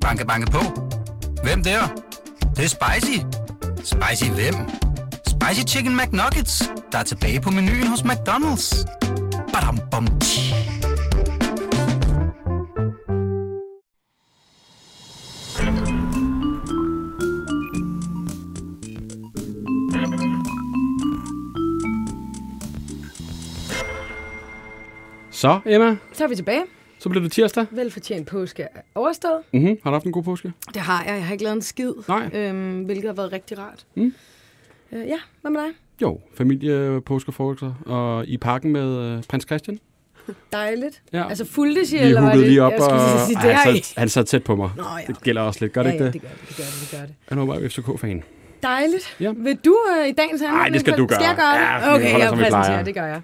[0.00, 0.58] Banke, banke på.
[1.42, 1.80] Hvem der?
[2.40, 3.18] Det, det er spicy.
[3.84, 4.54] Spicy hvem?
[5.26, 8.84] Spicy Chicken McNuggets, der er tilbage på menuen hos McDonald's.
[9.52, 10.54] Badum, bom, tji.
[25.30, 26.64] Så, Emma, Så er vi tilbage.
[27.00, 27.66] Så bliver det tirsdag.
[27.70, 29.40] Velfortjent påske er overstået.
[29.52, 29.78] Mm-hmm.
[29.82, 30.52] Har du haft en god påske?
[30.74, 31.14] Det har jeg.
[31.14, 31.92] Jeg har ikke lavet en skid.
[32.08, 32.30] Nej.
[32.34, 33.86] Øhm, hvilket har været rigtig rart.
[33.94, 34.14] Mm.
[34.92, 35.70] Øh, ja, hvad med dig?
[36.02, 39.78] Jo, familie, påskefrokoster og i parken med øh, prins Christian.
[40.52, 41.02] Dejligt.
[41.12, 41.28] Ja.
[41.28, 42.48] Altså fuldtes I, eller var huggede det?
[42.50, 44.70] lige op, jeg og sige, det han, sad, han sad tæt på mig.
[44.76, 45.04] Nå, ja.
[45.06, 45.72] Det gælder også lidt.
[45.72, 46.14] Gør det ja, ikke ja, det?
[46.14, 47.14] det gør det, det gør det, det gør det.
[47.28, 48.22] Han var bare FCK-fan.
[48.62, 49.16] Dejligt.
[49.20, 49.32] Ja.
[49.36, 50.62] Vil du øh, i dagens handling?
[50.62, 51.16] Ej, det skal du gøre.
[51.16, 52.02] Skal jeg gøre Ja, det?
[52.02, 53.20] vi okay, jeg præsenterer, det gør jeg.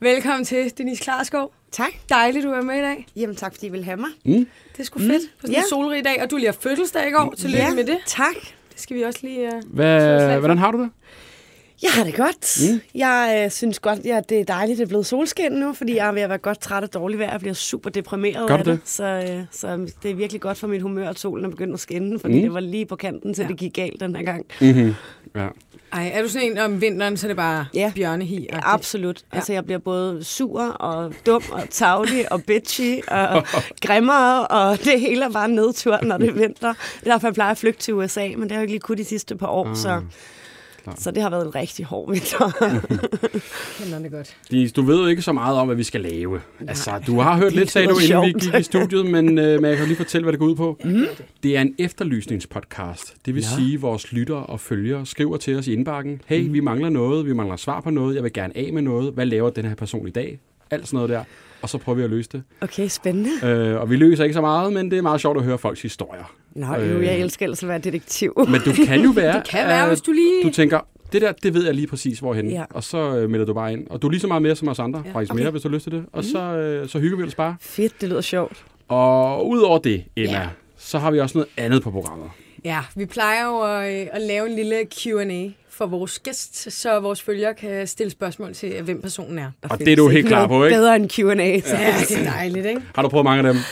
[0.00, 1.52] Velkommen til Denise Klarskov.
[1.72, 1.90] Tak.
[2.08, 3.06] Dejligt, du er med i dag.
[3.16, 4.08] Jamen tak, fordi I vil have mig.
[4.24, 4.32] Mm.
[4.72, 5.62] Det er sgu fedt på sådan en Ja.
[5.70, 7.34] solrig dag, og du lige har fødselsdag i går.
[7.38, 7.98] Tillykke ja, med det.
[8.06, 8.34] tak.
[8.72, 9.46] Det skal vi også lige...
[9.46, 9.74] Uh...
[9.74, 10.90] Hvad, hvordan har du det?
[11.82, 12.58] Jeg har det godt.
[12.72, 12.80] Mm.
[12.94, 16.08] Jeg øh, synes godt, ja, det er dejligt, det er blevet solskin nu, fordi jeg
[16.08, 17.30] er ved at være godt træt af dårlig vejr.
[17.30, 18.72] Jeg bliver super deprimeret Gør af det.
[18.80, 18.88] det?
[18.88, 21.80] Så, øh, så det er virkelig godt for mit humør, at solen er begyndt at
[21.80, 22.38] skinne, fordi Mm.
[22.38, 22.42] mm.
[22.44, 23.46] det var lige på kanten, så Ja.
[23.46, 23.50] ja.
[23.52, 24.46] det gik galt den her gang.
[24.60, 24.94] Mm-hmm.
[25.36, 25.46] Ja.
[25.92, 27.92] Ej, er du sådan en om vinteren, så er det bare Ja.
[27.94, 28.48] bjørnehi?
[28.52, 29.16] Absolut.
[29.16, 29.26] Ja.
[29.32, 29.36] Ja.
[29.38, 33.42] Altså, jeg bliver både sur og dum og tavlig og bitchy og
[33.86, 36.68] grimmere, og det hele er bare nedtur, når det er vinter.
[36.68, 38.98] Er derfor, jeg plejer at flygte til USA, men det har jeg ikke lige kunnet
[38.98, 40.02] de sidste par år, ah, så,
[40.96, 42.50] så det har været en rigtig hård vinter.
[43.78, 44.36] kender det godt.
[44.50, 46.40] De, du ved jo ikke så meget om, hvad vi skal lave.
[46.68, 49.64] Altså, du har hørt lidt, sagde du, inden vi gik i studiet, men, øh, men
[49.64, 50.76] jeg kan jo lige fortælle, hvad det går ud på.
[50.84, 51.06] Mm.
[51.42, 53.14] Det er en efterlysningspodcast.
[53.26, 53.56] Det vil ja.
[53.56, 56.20] sige, at vores lyttere og følgere skriver til os i indbakken.
[56.26, 56.52] Hey, mm.
[56.52, 59.12] vi mangler noget, vi mangler svar på noget, jeg vil gerne af med noget.
[59.12, 60.38] Hvad laver den her person i dag?
[60.70, 61.24] Alt sådan noget der.
[61.62, 62.42] Og så prøver vi at løse det.
[62.60, 63.30] Okay, spændende.
[63.42, 65.82] Øh, og vi løser ikke så meget, men det er meget sjovt at høre folks
[65.82, 66.32] historier.
[66.54, 66.96] Nå, Øh.
[66.96, 67.04] øh.
[67.04, 68.34] jeg elsker ellers at være detektiv.
[68.36, 69.36] Men du kan jo være...
[69.38, 70.42] Det kan være, at hvis du lige...
[70.44, 70.80] Du tænker,
[71.12, 72.50] det der, det ved jeg lige præcis, hvorhen.
[72.50, 72.64] Ja.
[72.70, 73.86] Og så øh, melder du bare ind.
[73.90, 75.02] Og du er lige så meget mere som os andre.
[75.06, 75.42] Ja, faktisk okay.
[75.42, 76.04] mere, hvis du har lyst til det.
[76.12, 77.56] Og så, øh, så hygger vi os bare.
[77.60, 78.64] Fedt, det lyder sjovt.
[78.88, 80.48] Og udover det, Emma, Ja.
[80.76, 82.30] så har vi også noget andet på programmet.
[82.64, 85.48] Ja, vi plejer jo at, øh, at lave en lille Q&A
[85.78, 89.50] for vores gæst, så vores følgere kan stille spørgsmål til, hvem personen er.
[89.62, 90.76] Og det er du helt klar på, ikke?
[90.76, 91.34] Bedre end Q&A.
[91.34, 91.44] Ja.
[91.44, 92.80] Ja, det er dejligt, ikke?
[92.94, 93.62] Har du prøvet mange af dem?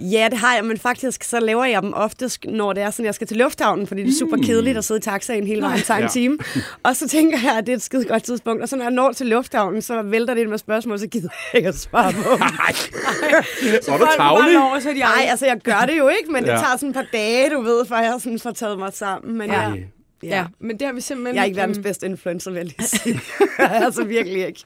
[0.00, 3.04] ja, det har jeg, men faktisk så laver jeg dem oftest, når det er sådan,
[3.06, 5.80] jeg skal til lufthavnen, fordi det er super kedeligt at sidde i taxaen hele vejen,
[5.80, 6.08] tager en Ja.
[6.08, 6.38] time.
[6.82, 8.62] Og så tænker jeg, at det er et skide godt tidspunkt.
[8.62, 11.28] Og så når jeg når til lufthavnen, så vælter det ind med spørgsmål, så gider
[11.52, 12.38] jeg ikke at svare på dem.
[13.82, 14.54] Så er du tavlig.
[14.54, 16.56] når, så de Nej, altså jeg gør det jo ikke, men det Ja.
[16.56, 19.38] tager sådan et par dage, du ved, før jeg sådan får taget mig sammen.
[19.38, 19.68] Men Ja.
[19.68, 19.74] ja.
[20.22, 20.28] Ja.
[20.28, 21.34] Ja, men det har vi simpelthen...
[21.34, 23.20] Jeg er ikke verdens øhm, bedste influencer, vil jeg lige sige.
[23.84, 24.64] altså virkelig ikke.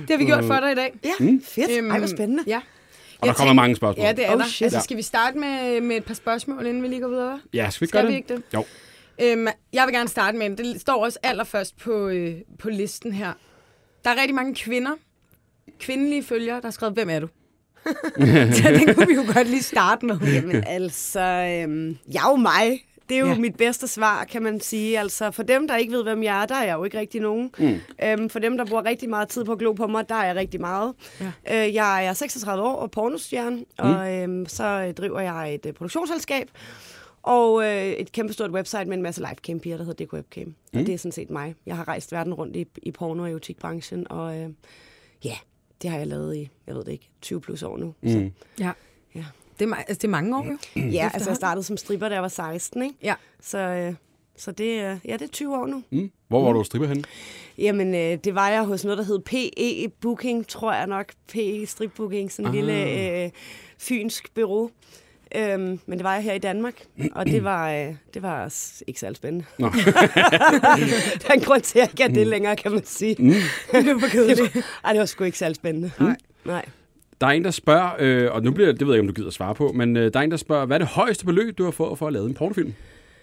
[0.00, 0.94] Det har vi gjort for dig i dag.
[1.04, 1.42] Ja, mm.
[1.42, 1.70] fedt.
[1.90, 2.42] Ej, hvor spændende.
[2.46, 2.60] Ja.
[3.18, 4.06] Og der kommer mange spørgsmål.
[4.06, 4.46] Ja, det er Oh, der.
[4.46, 4.64] shit.
[4.64, 7.40] Altså, skal vi starte med, med et par spørgsmål, inden vi lige går videre?
[7.54, 8.16] Ja, skal vi Skal gøre vi det?
[8.16, 8.42] ikke det?
[8.54, 8.64] Jo.
[9.22, 10.58] Øhm, jeg vil gerne starte med en.
[10.58, 13.32] Det står også allerførst på, øh, på listen her.
[14.04, 14.90] Der er rigtig mange kvinder,
[15.80, 17.28] kvindelige følgere, der har skrevet, hvem er du?
[18.56, 20.18] så den kunne vi jo godt lige starte med.
[20.20, 22.84] Jamen altså, øhm, jeg er jo mig.
[23.12, 23.38] Det er jo Ja.
[23.38, 24.98] mit bedste svar, kan man sige.
[24.98, 27.20] Altså, for dem, der ikke ved, hvem jeg er, der er jeg jo ikke rigtig
[27.20, 27.50] nogen.
[27.58, 27.74] Mm.
[28.04, 30.24] Øhm, for dem, der bruger rigtig meget tid på at glo på mig, der er
[30.26, 30.94] jeg rigtig meget.
[31.20, 31.32] Ja.
[31.66, 33.64] Øh, jeg er 36 år og pornostjerne, mm.
[33.78, 36.50] og øhm, så øh, driver jeg et øh, produktionsselskab.
[37.22, 40.44] Og øh, et kæmpestort website med en masse livecam-piger, der hedder DK Webcam.
[40.46, 40.80] Mm.
[40.80, 41.54] Og det er sådan set mig.
[41.66, 44.48] Jeg har rejst verden rundt i, i porno- og erotikbranchen, og øh,
[45.24, 45.36] ja,
[45.82, 47.94] det har jeg lavet i, jeg ved det ikke, 20 plus år nu.
[48.02, 48.08] Mm.
[48.08, 48.30] Så,
[48.60, 48.70] Ja.
[49.14, 49.24] ja.
[49.62, 50.58] Det er, altså, det er mange år, jo.
[50.90, 52.94] Ja, altså jeg startede som stripper, da jeg var 16, ikke?
[53.02, 53.14] Ja.
[53.42, 53.94] Så, øh,
[54.36, 55.82] så det, øh, ja, det er 20 år nu.
[55.90, 56.10] Mm.
[56.28, 57.04] Hvor var du stripper henne?
[57.58, 61.06] Jamen, øh, det var jeg hos noget, der hed PE Booking, tror jeg nok.
[61.32, 62.64] PE Strip Booking, sådan en Ah.
[62.66, 63.30] lille øh,
[63.78, 64.70] fynsk bureau.
[65.36, 66.74] Øhm, men det var jeg her i Danmark,
[67.12, 69.44] og det var, øh, det var s- ikke særlig spændende.
[69.58, 69.68] Nå.
[71.22, 73.16] der er en grund til, at jeg ikke er det længere, kan man sige.
[73.18, 73.28] Mm.
[73.84, 74.56] Det var kedeligt.
[74.84, 75.90] Ej, det var sgu ikke særlig spændende.
[76.00, 76.16] Nej.
[76.44, 76.64] Nej.
[77.22, 79.12] Der er en, der spørger, øh, og nu bliver det ved jeg ikke, om du
[79.12, 81.24] gider at svare på, men øh, der er en, der spørger, hvad er det højeste
[81.24, 82.74] beløb, du har fået for at lave en pornofilm?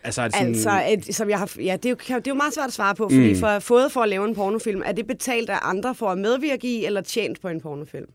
[0.04, 2.22] Altså, er det sådan, Altså, et, som jeg har, ja, det, er jo, det er
[2.28, 3.40] jo meget svært at svare på, fordi mm.
[3.40, 6.68] for fået for at lave en pornofilm, er det betalt af andre for at medvirke
[6.68, 8.10] i, eller tjent på en pornofilm?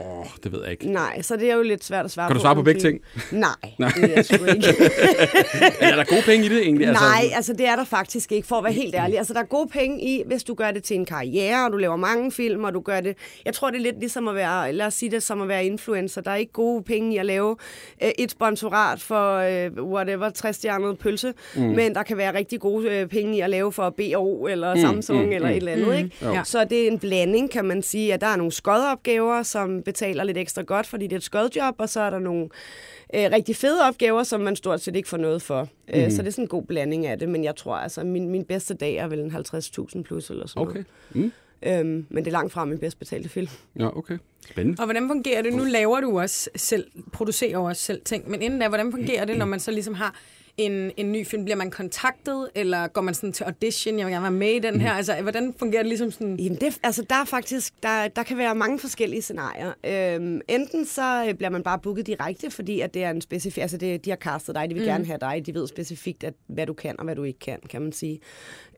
[0.00, 0.90] Åh, det ved jeg ikke.
[0.92, 2.38] Nej, så det er jo lidt svært at svare Kan på.
[2.38, 3.40] du svare på begge fordi- ting?
[3.40, 4.66] Nej, Nej, det er jeg sgu ikke.
[5.80, 6.86] er der gode penge i det egentlig?
[6.86, 9.18] Nej, altså det er der faktisk ikke, for at være helt ærlig.
[9.18, 11.76] Altså der er gode penge i, hvis du gør det til en karriere, og du
[11.76, 13.16] laver mange film, og du gør det...
[13.44, 15.64] Jeg tror, det er lidt ligesom at være, lad os sige det, som at være
[15.64, 16.20] influencer.
[16.20, 17.56] Der er ikke gode penge i at lave
[18.02, 21.62] øh, et sponsorat for øh, whatever, 60-stjernet pølse, mm.
[21.62, 24.80] men der kan være rigtig gode øh, penge i at lave for BO, eller mm,
[24.80, 26.10] Samsung, mm, eller et eller andet, ikke?
[26.22, 26.40] Ja.
[26.44, 30.24] Så det er en blanding, kan man sige, at der er nogle skodopgaver, som betaler
[30.24, 32.42] lidt ekstra godt, fordi det er et skodjob, og så er der nogle
[33.14, 35.62] øh, rigtig fede opgaver, som man stort set ikke får noget for.
[35.62, 36.00] Mm.
[36.00, 38.28] Øh, så det er sådan en god blanding af det, men jeg tror altså, min,
[38.30, 40.84] min bedste dag er vel en 50.000 plus eller sådan Okay.
[41.14, 41.32] noget.
[41.32, 41.32] Mm.
[41.62, 43.48] Øhm, men det er langt fra min bedst betalte film.
[43.78, 44.18] Ja, okay.
[44.50, 44.80] Spændende.
[44.80, 45.52] Og hvordan fungerer det?
[45.52, 49.38] Nu laver du også selv, producerer også selv ting, men inden da, hvordan fungerer det,
[49.38, 50.14] når man så ligesom har
[50.58, 51.44] en, en ny film?
[51.44, 53.98] Bliver man kontaktet, eller går man sådan til audition?
[53.98, 54.92] Jeg vil gerne være med i den her.
[54.92, 56.36] Altså, hvordan fungerer det ligesom sådan?
[56.36, 59.72] Jamen, det, altså, der er faktisk, der, der kan være mange forskellige scenarier.
[59.84, 63.62] Øhm, enten så øh, bliver man bare booket direkte, fordi at det er en specifik,
[63.62, 64.88] altså det, de har castet dig, de vil mm.
[64.88, 67.58] gerne have dig, de ved specifikt, at, hvad du kan og hvad du ikke kan,
[67.70, 68.20] kan man sige.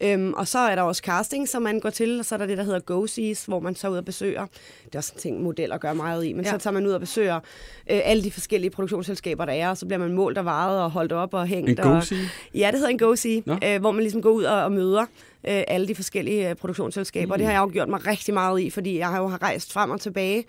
[0.00, 2.46] Øhm, og så er der også casting, som man går til, og så er der
[2.46, 4.46] det, der hedder go-sees, hvor man så ud og besøger.
[4.84, 6.50] Det er også en ting, modeller gør meget i, men ja.
[6.50, 7.40] så tager man ud og besøger øh,
[7.86, 11.12] alle de forskellige produktionsselskaber, der er, og så bliver man målt og varet og holdt
[11.12, 11.69] op og hængt.
[11.70, 12.18] En go-see?
[12.54, 15.00] Ja, det hedder en go-see, øh, hvor man ligesom går ud og, og møder
[15.48, 17.34] øh, alle de forskellige øh, produktionsselskaber.
[17.34, 17.38] Mm.
[17.38, 19.72] Det har jeg jo gjort mig rigtig meget i, fordi jeg har jo har rejst
[19.72, 20.44] frem og tilbage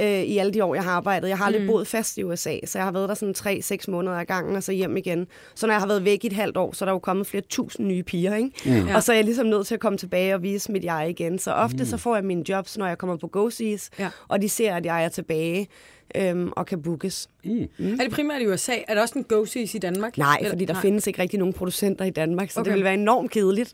[0.00, 1.28] øh, i alle de år, jeg har arbejdet.
[1.28, 1.68] Jeg har aldrig mm.
[1.68, 4.62] boet fast i USA, så jeg har været der sådan 3-6 måneder ad gangen, og
[4.62, 5.26] så hjem igen.
[5.54, 7.26] Så når jeg har været væk i et halvt år, så er der jo kommet
[7.26, 8.50] flere tusind nye piger, ikke?
[8.82, 8.88] Mm.
[8.94, 11.38] Og så er jeg ligesom nødt til at komme tilbage og vise mit jeg igen.
[11.38, 11.84] Så ofte mm.
[11.84, 14.08] så får jeg mine jobs, når jeg kommer på go-sees, Ja.
[14.28, 15.68] og de ser, at jeg er tilbage
[16.14, 17.28] øhm, og kan bookes.
[17.44, 17.68] Mm.
[17.78, 18.72] Er det primært i USA?
[18.88, 20.18] Er der også en go i Danmark?
[20.18, 20.82] Nej, Eller- fordi der nej.
[20.82, 22.64] findes ikke rigtig nogen producenter i Danmark, så okay.
[22.64, 23.72] Det ville være enormt kedeligt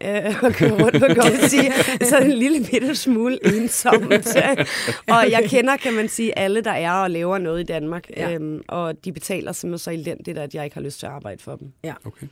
[0.00, 0.26] ja.
[0.28, 1.72] øh, at køre rundt på sige,
[2.02, 4.36] så en lille bitte smule ensomt.
[5.14, 8.32] og jeg kender, kan man sige, alle, der er og laver noget i Danmark, ja.
[8.34, 11.42] øhm, og de betaler simpelthen så elendigt, at jeg ikke har lyst til at arbejde
[11.42, 11.68] for dem.
[11.84, 12.26] Ja, Okay.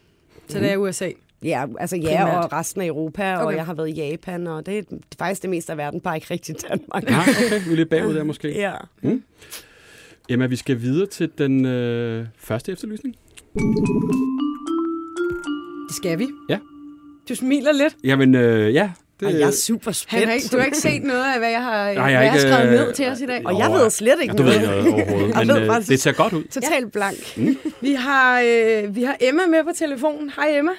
[0.49, 1.11] så det er USA.
[1.47, 2.45] Ja, altså ja, Primært.
[2.45, 3.45] og resten af Europa, okay.
[3.45, 4.83] Og jeg har været i Japan, og det er
[5.19, 7.11] faktisk det meste af verden, bare ikke rigtig Danmark.
[7.11, 7.65] Nej, okay.
[7.67, 8.49] Vi er lidt bagud der måske.
[8.59, 8.73] Ja.
[10.29, 13.17] Emma, vi skal videre til den øh, første efterlysning.
[15.89, 16.29] Det skal vi.
[16.49, 16.59] Ja.
[17.29, 17.97] Du smiler lidt.
[18.05, 18.91] Jamen, øh, ja.
[19.21, 20.25] Det, Og jeg er super Han spændt.
[20.27, 22.39] har ikke, du har ikke set noget af, hvad jeg har, jeg hvad jeg har
[22.39, 23.43] skrevet øh, ned til os i dag.
[23.47, 24.79] Og jeg ved slet ikke ja, du ved noget.
[24.79, 26.45] ikke noget overhovedet, men ved øh, det ser godt ud.
[26.45, 27.39] Totalt blank.
[27.81, 30.31] Vi har, øh, vi har Emma med på telefonen.
[30.37, 30.71] Hej Emma.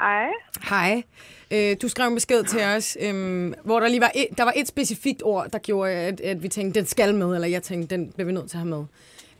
[0.00, 0.28] Hej.
[0.68, 1.02] Hej.
[1.50, 4.52] Øh, du skrev en besked til os, øh, hvor der lige var et, der var
[4.56, 7.96] et specifikt ord, der gjorde, at, at vi tænkte, den skal med, eller jeg tænkte,
[7.96, 8.84] den bliver vi nødt til at have med.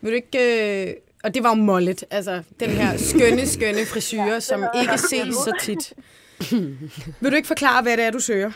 [0.01, 0.87] Vil du ikke...
[0.87, 5.35] Øh, og det var jo mollet, altså den her skønne, skønne frisyre, som ikke ses
[5.35, 5.93] så tit.
[7.21, 8.51] Vil du ikke forklare, hvad det er, du søger?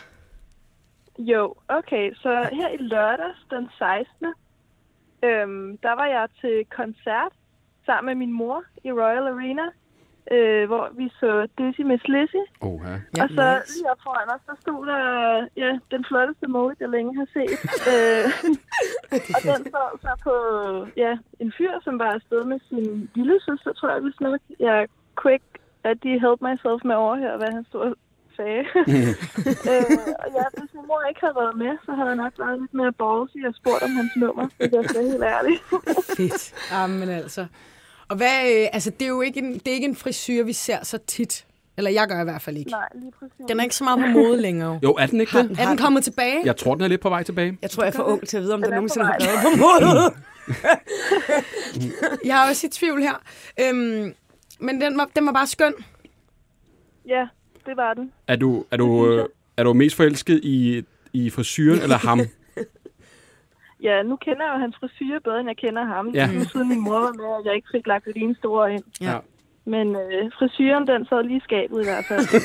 [1.20, 2.14] Jo, okay.
[2.14, 4.28] Så her i lørdags den 16.
[5.24, 7.34] Øhm, der var jeg til koncert
[7.86, 9.64] sammen med min mor i Royal Arena,
[10.32, 12.44] øh, hvor vi så Dizzy Miss Lizzy.
[12.62, 12.94] Oh, ja.
[13.18, 13.74] Ja, og så nice.
[13.76, 15.04] lige op foran os, der stod der
[15.64, 17.60] ja, den flotteste måde, jeg længe har set.
[17.94, 18.26] øh,
[19.36, 20.36] og den så, så på
[21.04, 24.40] ja, en fyr, som var afsted med sin lille søster, tror jeg vist nok.
[24.60, 24.88] Jeg
[25.22, 25.44] quick
[25.84, 27.96] at de help myself med at overhøre, hvad han stod og
[28.38, 28.64] sagde.
[29.72, 32.60] øh, og ja, hvis min mor ikke havde været med, så havde jeg nok været
[32.62, 35.56] lidt mere ballsy og spurgt om hans nummer, hvis jeg skal helt ærlig.
[36.18, 36.44] Fedt.
[36.74, 37.46] Jamen altså.
[38.08, 40.54] Og hvad, øh, altså, det er jo ikke en, det er ikke en frisyr, vi
[40.54, 41.46] ser så tit.
[41.78, 42.72] Eller jeg gør i hvert fald ikke.
[42.72, 43.34] Nej, lige præcis.
[43.48, 44.80] Den er ikke så meget på mode længere.
[44.84, 45.60] Jo, er den ikke det?
[45.60, 46.42] Er den kommet tilbage?
[46.46, 47.58] Jeg tror, den er lidt på vej tilbage.
[47.62, 49.18] Jeg tror, jeg er for ung til at vide, om der Den er nogensinde har
[49.20, 50.14] været på måde.
[52.26, 53.22] Jeg er også i tvivl her.
[53.60, 54.14] Øhm,
[54.60, 55.74] men den var, den var bare skøn.
[57.08, 57.28] Ja,
[57.66, 58.12] det var den.
[58.28, 59.26] Er du, er du, øh,
[59.58, 60.84] er du mest forelsket i,
[61.14, 62.20] i frisyren eller ham?
[63.84, 66.08] Ja, nu kender jeg jo hans frisyr bedre, end jeg kender ham.
[66.10, 66.30] Ja.
[66.34, 66.44] Ja.
[66.52, 68.84] Siden min mor var med, og jeg ikke fik lagt et eneste ord ind.
[69.02, 69.18] Ja.
[69.66, 72.20] Men øh, frisyren, den sad lige skabet i hvert fald.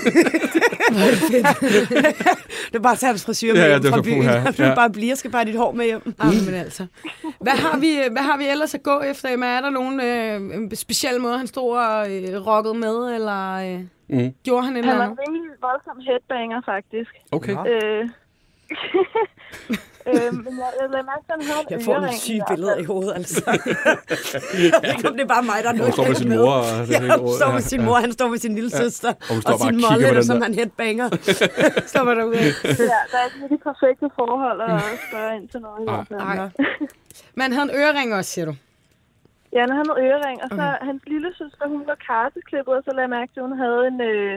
[2.71, 4.23] Det er bare at tage hans frisyr med Ja, ja, hjem det er fra byen.
[4.59, 4.75] Du Ja.
[4.75, 6.15] bare bliver, skal bare dit hår med hjem.
[6.25, 6.87] Jamen altså.
[7.41, 9.29] Hvad har, vi, hvad har vi ellers at gå efter?
[9.29, 9.47] Emma?
[9.47, 13.81] Er der nogen øh, en speciel måde, han stod og øh, rockede med, eller øh,
[14.11, 14.35] Mm.
[14.45, 15.19] gjorde han Han eller var andet?
[15.19, 17.11] en rimelig voldsom headbanger, faktisk.
[17.33, 17.57] Okay.
[17.73, 18.09] Øh,
[20.07, 20.15] øh,
[20.45, 22.85] men jeg, jeg lader mærke til, at han havde Jeg får nogle syge billeder i
[22.85, 23.41] hovedet, altså.
[25.09, 26.53] om det er bare mig, der er noget står med sin mor.
[26.53, 27.87] Og det er Ja, hun står ja, med sin ja.
[27.87, 30.15] mor, han står med sin lille søster, Og står og bare sin og på molle,
[30.17, 30.45] den som der.
[30.47, 31.07] han headbanger.
[31.93, 32.37] Stopper derude.
[32.95, 35.81] Ja, der er ikke de perfekte forhold at spørge ind til noget.
[35.83, 36.37] i Nej.
[37.39, 38.55] Men han havde en ørering også, siger du?
[39.55, 42.91] Ja, han havde en ørering, og så hans lille søster, hun var karteklippet, og så
[42.97, 44.35] lagde jeg mærke til, at hun havde en, øh,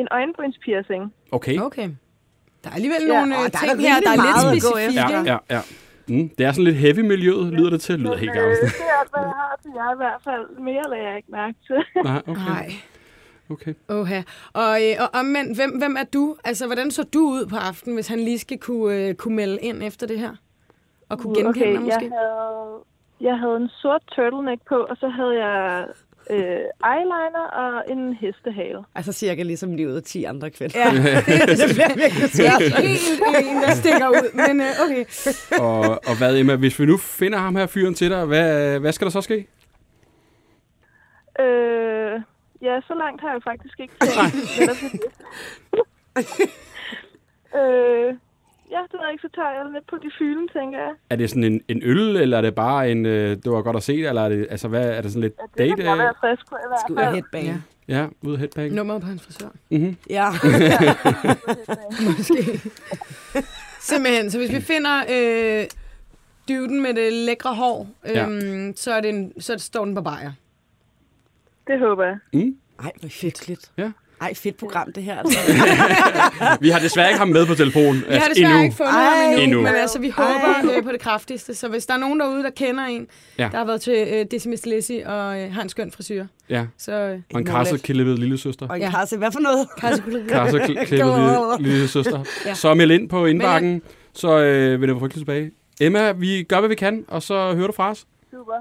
[0.00, 1.02] en øjenbrynspiercing.
[1.36, 1.56] Okay.
[1.68, 1.88] Okay.
[2.66, 4.62] Der er alligevel Ja, nogle og øh, der er ting da her, der er lidt
[4.62, 5.18] specifikke.
[5.30, 5.60] Ja, ja, ja.
[6.08, 6.28] Mm.
[6.38, 7.92] Det er sådan lidt heavy-miljøet, lyder det til.
[7.94, 8.60] Det lyder helt øh, gammelt.
[8.60, 10.44] det er hvad jeg har til jer i hvert fald.
[10.68, 11.80] Mere lagde jeg ikke mærke til.
[12.04, 12.50] Nej, okay.
[12.54, 12.68] Nej.
[13.50, 13.74] okay.
[13.88, 14.20] Oha.
[14.52, 16.36] Og, øh, og omvendt, hvem, hvem er du?
[16.44, 19.58] Altså, hvordan så du ud på aftenen, hvis han lige skal kunne, øh, kunne melde
[19.58, 20.34] ind efter det her?
[21.08, 22.04] Og kunne genkende okay, dig måske?
[22.04, 22.84] jeg havde,
[23.20, 25.86] jeg havde en sort turtleneck på, og så havde jeg
[26.30, 26.38] øh,
[26.92, 28.78] eyeliner og en hestehale.
[28.94, 30.78] Altså cirka ligesom livet af 10 andre kvinder.
[30.78, 30.90] Ja,
[31.26, 32.62] det, det bliver virkelig svært.
[32.62, 35.04] Helt en, der stikker ud, men øh, okay.
[35.60, 38.92] Og, og hvad, Emma, hvis vi nu finder ham her fyren til dig, hvad, hvad
[38.92, 39.46] skal der så ske?
[41.40, 42.20] Øh,
[42.62, 44.14] ja, så langt har jeg faktisk ikke tænkt.
[44.16, 44.98] fordi-
[47.60, 48.14] øh,
[48.70, 50.92] ja, det ved jeg ikke, så tager jeg lidt på de fylden, tænker jeg.
[51.10, 53.76] Er det sådan en, en øl, eller er det bare en, øh, det var godt
[53.76, 55.76] at se, eller er det, altså, hvad, er det sådan lidt Det date?
[55.76, 57.14] kan jeg øh, være frisk på i hvert Ud af fald.
[57.14, 57.44] headbang.
[57.46, 57.50] Ja.
[57.88, 58.00] Ja.
[58.00, 58.72] Ja, ud af headbang.
[58.74, 59.48] Nummeret på hans frisør.
[59.70, 59.96] Mm-hmm.
[60.10, 60.28] ja.
[62.06, 62.60] Måske.
[63.80, 64.30] Simpelthen.
[64.30, 65.64] Så hvis vi finder øh,
[66.48, 68.26] dyvden med det lækre hår, øh, Ja.
[68.76, 70.32] så, er det en, så står den på bajer.
[71.66, 72.18] Det håber jeg.
[72.32, 72.56] Mm.
[72.84, 73.70] Ej, hvor fedt.
[73.78, 73.90] Ja.
[74.20, 75.16] Ej, fedt program det her.
[75.24, 75.38] Altså.
[76.60, 77.94] Vi har desværre ikke ham med på telefon.
[77.96, 79.24] Vi har desværre ikke fundet ham Ej.
[79.30, 79.60] endnu, Endnu.
[79.62, 81.54] men altså, vi håber øh, på det kraftigste.
[81.54, 83.06] Så hvis der er nogen derude, der kender en,
[83.38, 83.48] Ja.
[83.52, 86.92] der har været til øh, Decimus Lessie og øh, har en skøn frisyr, Ja, så
[86.92, 88.68] øh, og en karseklippet lille søster.
[88.68, 88.90] Og en Ja.
[88.90, 89.68] karse, hvad for noget?
[89.78, 92.24] karseklippet Karseklippet lille, lille søster.
[92.46, 92.54] Ja.
[92.54, 93.82] Så meld ind på indbakken,
[94.14, 95.50] så øh, vil det være frygteligt tilbage.
[95.80, 98.06] Emma, vi gør, hvad vi kan, og så hører du fra os.
[98.30, 98.52] Super.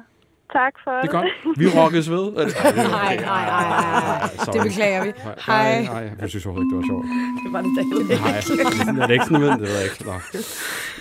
[0.54, 1.28] Tak for Det er godt.
[1.58, 2.32] Vi rokkes ved.
[2.32, 2.46] Nej,
[2.86, 4.30] nej, nej, nej.
[4.54, 5.12] Det beklager vi.
[5.46, 5.82] Hej.
[5.84, 7.06] Nej, jeg synes overhovedet ikke, det var sjovt.
[7.44, 8.94] Det var det da ikke.
[8.94, 10.06] Nej, er det ikke sådan noget, det ved jeg ikke.
[10.06, 10.14] Nå.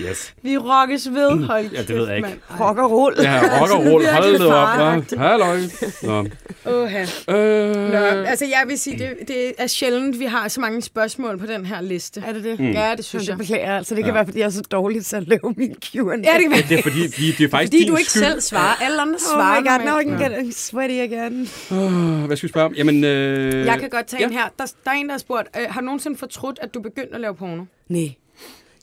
[0.00, 0.34] Yes.
[0.42, 1.44] Vi rokkes ved.
[1.46, 2.28] Hold Ja, det ved jeg ikke.
[2.60, 3.14] Rock og roll.
[3.22, 4.06] Ja, rock og roll.
[4.06, 5.18] Hold det op, hva'?
[5.18, 5.58] Halløj.
[6.02, 6.26] Nå.
[6.66, 7.02] Åha.
[7.30, 11.38] Øh, Nå, altså jeg vil sige, det, det er sjældent, vi har så mange spørgsmål
[11.38, 12.22] på den her liste.
[12.26, 12.60] Er det det?
[12.60, 12.70] Mm.
[12.70, 13.38] Ja, det synes Det jeg.
[13.38, 13.76] beklager jeg.
[13.76, 14.18] Altså, det kan Ja.
[14.18, 16.00] være, fordi jeg er så dårlig til at lave min Q&A.
[16.00, 16.62] Ja, det kan være.
[16.68, 18.22] det er fordi, vi, det er faktisk Fordi din du ikke skyld.
[18.24, 18.82] selv svarer.
[18.84, 19.60] Alle andre Oh svarer.
[19.60, 21.48] my god, now I can get sweaty again.
[21.70, 22.74] Uh, hvad skal vi spørge om?
[22.74, 24.26] Jamen, øh, Jeg kan godt tage ja.
[24.26, 24.48] en her.
[24.58, 27.14] Der, der er en, der har spurgt, øh, har du nogensinde fortrudt, at du begyndte
[27.14, 27.64] at lave porno?
[27.88, 28.14] Nej.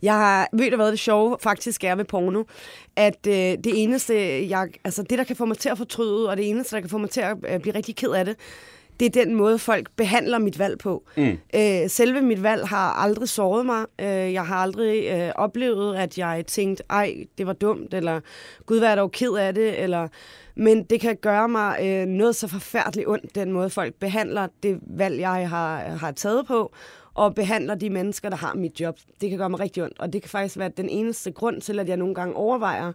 [0.01, 2.43] Jeg har, ved du hvad det sjove faktisk er ved porno?
[2.95, 4.13] At øh, det eneste,
[4.49, 6.89] jeg, altså det der kan få mig til at fortryde, og det eneste, der kan
[6.89, 8.35] få mig til at øh, blive rigtig ked af det,
[8.99, 11.03] det er den måde, folk behandler mit valg på.
[11.17, 11.37] Mm.
[11.55, 13.85] Øh, selve mit valg har aldrig såret mig.
[14.01, 18.19] Øh, jeg har aldrig øh, oplevet, at jeg tænkte, ej, det var dumt, eller
[18.65, 20.07] gud, hvad er dog ked af det, eller...
[20.55, 24.79] Men det kan gøre mig øh, noget så forfærdeligt ondt, den måde, folk behandler det
[24.81, 26.73] valg, jeg har, har taget på,
[27.13, 28.97] og behandler de mennesker, der har mit job.
[29.21, 31.79] Det kan gøre mig rigtig ondt, og det kan faktisk være den eneste grund til,
[31.79, 32.91] at jeg nogle gange overvejer,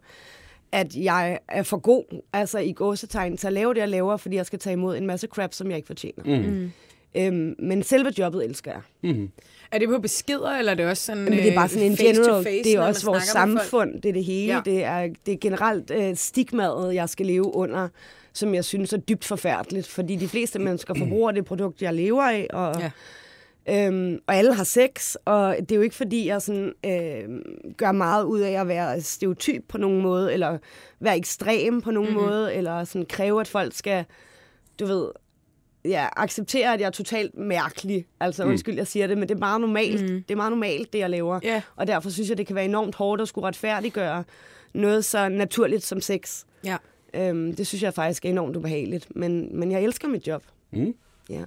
[0.72, 4.36] at jeg er for god, altså i gåsetegn, til at lave det, jeg laver, fordi
[4.36, 6.24] jeg skal tage imod en masse crap, som jeg ikke fortjener.
[6.24, 6.72] Mm.
[7.18, 9.14] Øhm, men selve jobbet elsker jeg.
[9.14, 9.30] Mm.
[9.70, 11.92] Er det på beskeder, eller er det også sådan Men det er bare sådan en
[11.92, 14.54] øh, face to general, face, det er også vores samfund, det er det hele.
[14.54, 14.60] Ja.
[14.64, 17.88] Det, er, det er generelt øh, stigmaet, jeg skal leve under,
[18.32, 22.22] som jeg synes er dybt forfærdeligt, fordi de fleste mennesker forbruger det produkt, jeg lever
[22.22, 22.74] af, og,
[23.66, 23.86] Ja.
[23.86, 27.40] øhm, og alle har sex, og det er jo ikke fordi, jeg sådan, øh,
[27.76, 30.58] gør meget ud af at være stereotyp på nogen måde, eller
[31.00, 32.26] være ekstrem på nogen mm-hmm.
[32.26, 34.04] måde, eller sådan kræve, at folk skal,
[34.80, 35.08] du ved,
[35.88, 38.06] ja, acceptere, at jeg er totalt mærkelig.
[38.20, 38.50] Altså, Mm.
[38.50, 40.02] undskyld, jeg siger det, men det er meget normalt.
[40.02, 40.08] Mm.
[40.22, 41.40] Det er meget normalt, det jeg laver.
[41.42, 41.62] Ja.
[41.76, 44.24] Og derfor synes jeg, det kan være enormt hårdt at skulle retfærdiggøre
[44.74, 46.44] noget så naturligt som sex.
[46.64, 46.76] Ja.
[47.14, 49.16] Øhm, det synes jeg faktisk er enormt ubehageligt.
[49.16, 50.42] Men, men jeg elsker mit job.
[50.72, 50.94] Mm.
[51.30, 51.42] Ja.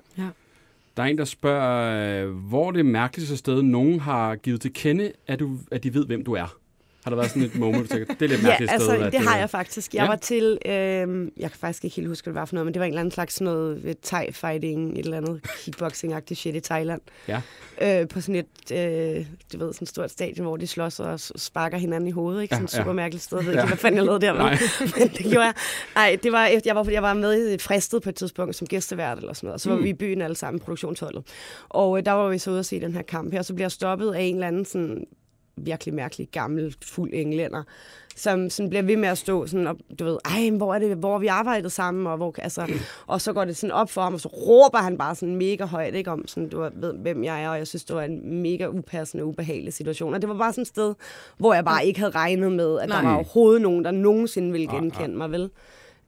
[0.98, 4.74] Der er en, der spørger, øh, hvor er det mærkeligste sted, nogen har givet til
[4.74, 6.56] kende, at, du, at de ved, hvem du er?
[7.04, 9.02] Har der været sådan et moment, du tænker, det er lidt Ja, mærkeligt altså, sted?
[9.04, 9.94] at, det har øh, jeg faktisk.
[9.94, 10.04] Jeg Ja.
[10.04, 10.10] ja.
[10.10, 12.74] var til, øh, jeg kan faktisk ikke helt huske, hvad det var for noget, men
[12.74, 16.56] det var en eller anden slags sådan noget øh, thai-fighting, et eller andet kickboxing-agtigt shit
[16.56, 17.02] i Thailand.
[17.28, 17.42] Ja.
[17.82, 21.20] Øh, på sådan et, øh, du ved, sådan et stort stadion, hvor de slås og
[21.20, 22.42] sparker hinanden i hovedet.
[22.42, 22.56] Ikke?
[22.56, 22.78] Ja, Sådan et ja.
[22.80, 23.38] super mærkeligt sted.
[23.38, 23.60] Jeg ved Ja.
[23.62, 24.34] ikke, hvad fanden jeg lavede der.
[24.34, 24.58] Nej.
[25.00, 25.54] Men, det gjorde jeg.
[25.96, 28.56] Nej, det var, efter, jeg var, fordi jeg var med i fristet på et tidspunkt
[28.56, 29.54] som gæstevært eller sådan noget.
[29.54, 29.84] Og så var Mm.
[29.84, 31.24] vi i byen alle sammen, produktionsholdet.
[31.70, 33.42] Og øh, der var vi så ude at se den her kamp her.
[33.42, 35.06] Så bliver jeg stoppet af en eller anden sådan
[35.66, 37.64] virkelig mærkelig, gammel, fuld englænder,
[38.16, 40.98] som sådan bliver ved med at stå sådan, og du ved, ej, hvor er det,
[40.98, 42.68] hvor vi arbejdet sammen, og, hvor, altså,
[43.08, 45.66] og så går det sådan op for ham, og så råber han bare sådan mega
[45.66, 48.42] højt, ikke, om sådan, du ved, hvem jeg er, og jeg synes, det var en
[48.42, 50.94] mega upassende, ubehagelig situation, og det var bare sådan et sted,
[51.38, 53.02] hvor jeg bare ikke havde regnet med, at Nej.
[53.02, 55.50] der var overhovedet nogen, der nogensinde ville genkende mig, vel?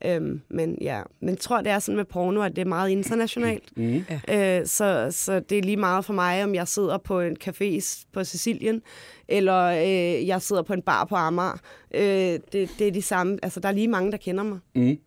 [0.06, 2.90] Øhm, men ja, men jeg tror, det er sådan med porno, at det er meget
[2.90, 3.78] internationalt.
[3.78, 4.04] Mm.
[4.30, 8.04] Øh, så, så det er lige meget for mig, om jeg sidder på en café
[8.14, 8.82] på Sicilien,
[9.28, 11.60] eller øh, jeg sidder på en bar på Amager.
[11.94, 13.38] Øh, det, det er de samme.
[13.44, 14.60] Altså, der er lige mange, der kender mig.
[14.76, 14.98] Mm.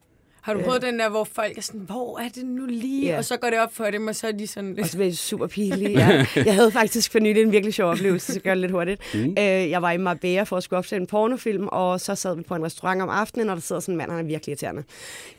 [0.44, 3.06] Har du prøvet den der, hvor folk er sådan, hvor er det nu lige?
[3.06, 3.18] Ja.
[3.18, 4.86] Og så går det op for dem, og så er de sådan Og lidt...
[4.88, 5.92] så bliver det super pinligt.
[5.92, 9.00] Jeg, jeg havde faktisk for nylig en virkelig sjov oplevelse, så gør det lidt hurtigt.
[9.14, 9.20] Mm.
[9.20, 12.42] Øh, jeg var i Marbella for at skulle opsætte en pornofilm, og så sad vi
[12.42, 14.84] på en restaurant om aftenen, og der sidder sådan en mand, han er virkelig irriterende.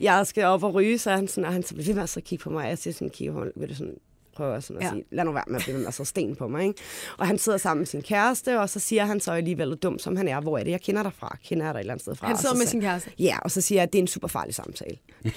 [0.00, 2.42] Jeg skal op og ryge, så han sådan, og han så ved med at kigge
[2.42, 3.94] på mig, og jeg siger sådan, kigger på mig, ved du sådan,
[4.36, 4.90] prøver jeg sådan at Ja.
[4.90, 6.66] sige, lad nu være med at blive med så sten på mig.
[6.66, 6.80] Ikke?
[7.18, 10.16] Og han sidder sammen med sin kæreste, og så siger han så alligevel dum som
[10.16, 11.36] han er, hvor er det, jeg kender dig fra?
[11.48, 12.26] Kender jeg dig et eller andet sted fra?
[12.26, 13.10] Han sidder med sin kæreste.
[13.18, 14.96] Ja, og så siger jeg, at det er en super farlig samtale.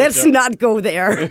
[0.00, 1.28] Let's not go there.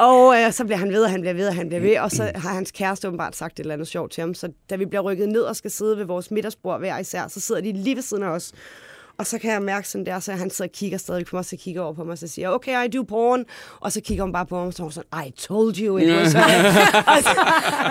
[0.00, 2.10] og øh, så bliver han ved, og han bliver ved, og han bliver ved, og
[2.10, 4.34] så har hans kæreste åbenbart sagt et eller andet sjovt til ham.
[4.34, 7.40] Så da vi bliver rykket ned og skal sidde ved vores middagsbord hver især, så
[7.40, 8.52] sidder de lige ved siden af os.
[9.20, 11.56] Og så kan jeg mærke sådan der, så han sidder og kigger stadig, kommer også
[11.56, 13.44] og kigger over på mig, og så siger okay, I do porn.
[13.80, 16.10] Og så kigger hun bare på mig, og så er sådan, I told you it
[16.10, 16.42] was her.
[17.12, 17.30] og, så,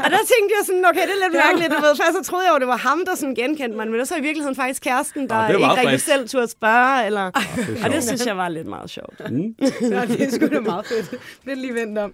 [0.03, 1.95] og der tænkte jeg sådan, okay, det er lidt mærkeligt, du ved.
[1.95, 4.05] Først så troede jeg jo, det var ham, der sådan genkendte mig, men det var
[4.05, 6.05] så i virkeligheden faktisk kæresten, der det er ikke rigtig frisk.
[6.05, 7.05] selv turde spørge.
[7.05, 7.25] Eller,
[7.83, 9.19] og det synes jeg var lidt meget sjovt.
[9.93, 11.09] Nå, det er sgu da meget fedt.
[11.45, 12.13] Det er lige vendt om.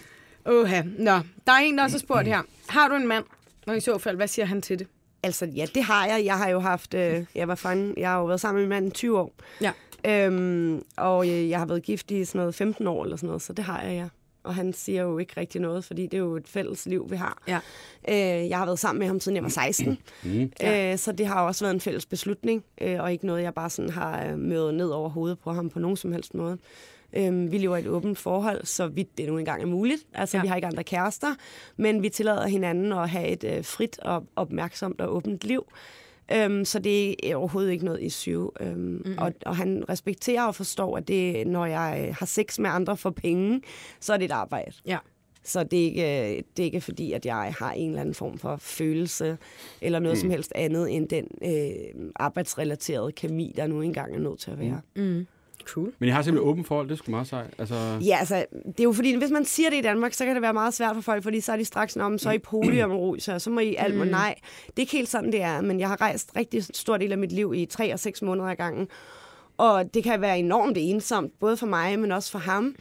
[0.54, 0.82] Oha.
[0.98, 1.16] Nå,
[1.46, 2.42] der er en, der også har spurgt her.
[2.68, 3.24] Har du en mand?
[3.66, 4.86] Og i så fald, hvad siger han til det?
[5.22, 6.24] Altså, ja, det har jeg.
[6.24, 8.68] Jeg har jo haft, øh, jeg var fanden, jeg har jo været sammen med min
[8.68, 9.34] mand i 20 år.
[9.60, 9.72] Ja.
[10.04, 13.42] Øhm, og øh, jeg har været gift i sådan noget 15 år eller sådan noget,
[13.42, 14.08] så det har jeg, ja.
[14.44, 17.16] Og han siger jo ikke rigtig noget, fordi det er jo et fælles liv, vi
[17.16, 17.42] har.
[17.48, 17.58] Ja.
[18.08, 19.98] Øh, jeg har været sammen med ham, siden jeg var 16.
[20.22, 20.52] Mm.
[20.64, 23.70] Øh, så det har også været en fælles beslutning, øh, og ikke noget, jeg bare
[23.70, 26.58] sådan har øh, mødet ned over hovedet på ham på nogen som helst måde.
[27.16, 30.06] Øh, vi lever i et åbent forhold, så vidt det nu engang er muligt.
[30.14, 30.42] Altså, Ja.
[30.42, 31.34] vi har ikke andre kærester,
[31.76, 35.64] men vi tillader hinanden at have et øh, frit og opmærksomt og åbent liv.
[36.34, 38.50] Øhm, så det er overhovedet ikke noget issue.
[38.60, 39.14] Øhm, mm-hmm.
[39.18, 42.96] og, og han respekterer og forstår, at det, når jeg øh, har sex med andre
[42.96, 43.62] for penge,
[44.00, 44.72] så er det et arbejde.
[44.86, 44.98] Ja.
[45.44, 48.14] Så det er, ikke, øh, det er ikke fordi, at jeg har en eller anden
[48.14, 49.38] form for følelse
[49.80, 50.20] eller noget mm.
[50.20, 54.58] som helst andet end den øh, arbejdsrelaterede kemi, der nu engang er nødt til at
[54.58, 54.80] være.
[54.96, 55.26] Mm.
[55.66, 55.92] Cool.
[55.98, 57.50] Men jeg har simpelthen åben forhold, det er sgu meget sejt.
[57.58, 60.34] Altså, Ja, altså, det er jo fordi, hvis man siger det i Danmark, så kan
[60.34, 62.38] det være meget svært for folk, fordi så er de straks, om så er I
[62.38, 64.34] polyamorøs, så, så må I alt og nej.
[64.66, 67.18] Det er ikke helt sådan, det er, men jeg har rejst rigtig stor del af
[67.18, 68.88] mit liv i tre og seks måneder ad gangen.
[69.56, 72.74] Og det kan være enormt ensomt, både for mig, men også for ham.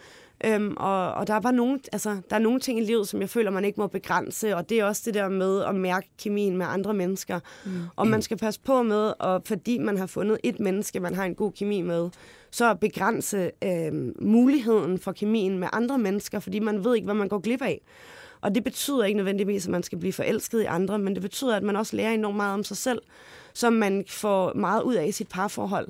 [0.43, 3.21] Øhm, og, og der er bare nogle, altså, der er nogle ting i livet, som
[3.21, 6.09] jeg føler, man ikke må begrænse, og det er også det der med at mærke
[6.19, 7.39] kemien med andre mennesker.
[7.65, 7.71] Mm.
[7.95, 11.25] Og man skal passe på med, og fordi man har fundet et menneske, man har
[11.25, 12.09] en god kemi med,
[12.51, 17.27] så begrænse øh, muligheden for kemien med andre mennesker, fordi man ved ikke, hvad man
[17.27, 17.81] går glip af.
[18.41, 21.55] Og det betyder ikke nødvendigvis, at man skal blive forelsket i andre, men det betyder,
[21.55, 23.01] at man også lærer enormt meget om sig selv,
[23.53, 25.87] som man får meget ud af i sit parforhold,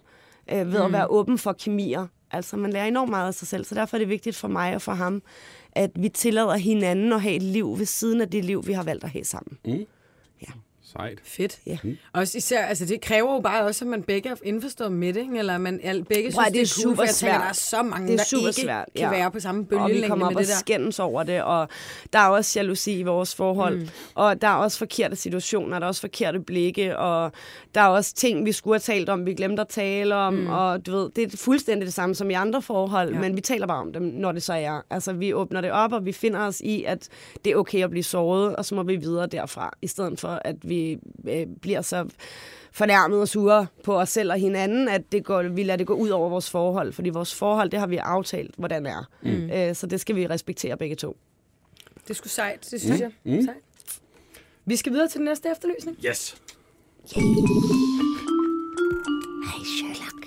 [0.52, 0.86] øh, ved mm.
[0.86, 2.08] at være åben for kemier.
[2.32, 4.76] Altså, man lærer enormt meget af sig selv, så derfor er det vigtigt for mig
[4.76, 5.22] og for ham,
[5.72, 8.84] at vi tillader hinanden at have et liv ved siden af det liv, vi har
[8.84, 9.58] valgt at have sammen.
[10.92, 11.20] Sejt.
[11.24, 11.60] Fedt.
[11.66, 11.78] Ja.
[12.14, 15.22] Også især, altså det kræver jo bare også, at man begge er indforstået med det,
[15.22, 15.38] ikke?
[15.38, 17.54] eller at man begge Prøv synes, at, det er, cool, for jeg tænker, der er
[17.54, 19.10] så mange, det er der super ikke svært, kan ja.
[19.10, 20.60] være på samme og vi bølgelængde kommer op med og det der.
[20.60, 21.68] skændes over det, og
[22.14, 23.88] der er også jalousi i vores forhold, mm.
[24.16, 27.32] og der er også forkerte situationer, der er også forkerte blikke, og
[27.76, 30.50] der er også ting, vi skulle have talt om, vi glemte at tale om, mm.
[30.50, 33.20] og du ved, det er fuldstændig det samme som i andre forhold, ja.
[33.20, 34.82] men vi taler bare om dem, når det så er.
[34.90, 37.10] Altså, vi åbner det op, og vi finder os i, at
[37.46, 40.42] det er okay at blive såret, og så må vi videre derfra, i stedet for,
[40.46, 40.81] at vi
[41.28, 42.10] øh, bliver så
[42.72, 45.94] fornærmet og sure på os selv og hinanden, at det går, vi lader det gå
[45.94, 46.94] ud over vores forhold.
[46.94, 49.10] Fordi vores forhold, det har vi aftalt, hvordan er.
[49.22, 49.50] Mm.
[49.52, 51.18] Øh, så det skal vi respektere begge to.
[52.08, 53.12] Det sgu sejt, det synes jeg.
[53.24, 53.42] Mm.
[53.42, 53.58] Sejt.
[54.66, 55.98] Vi skal videre til den næste efterlysning.
[56.06, 56.36] Yes.
[59.46, 60.22] Hej, Sherlock.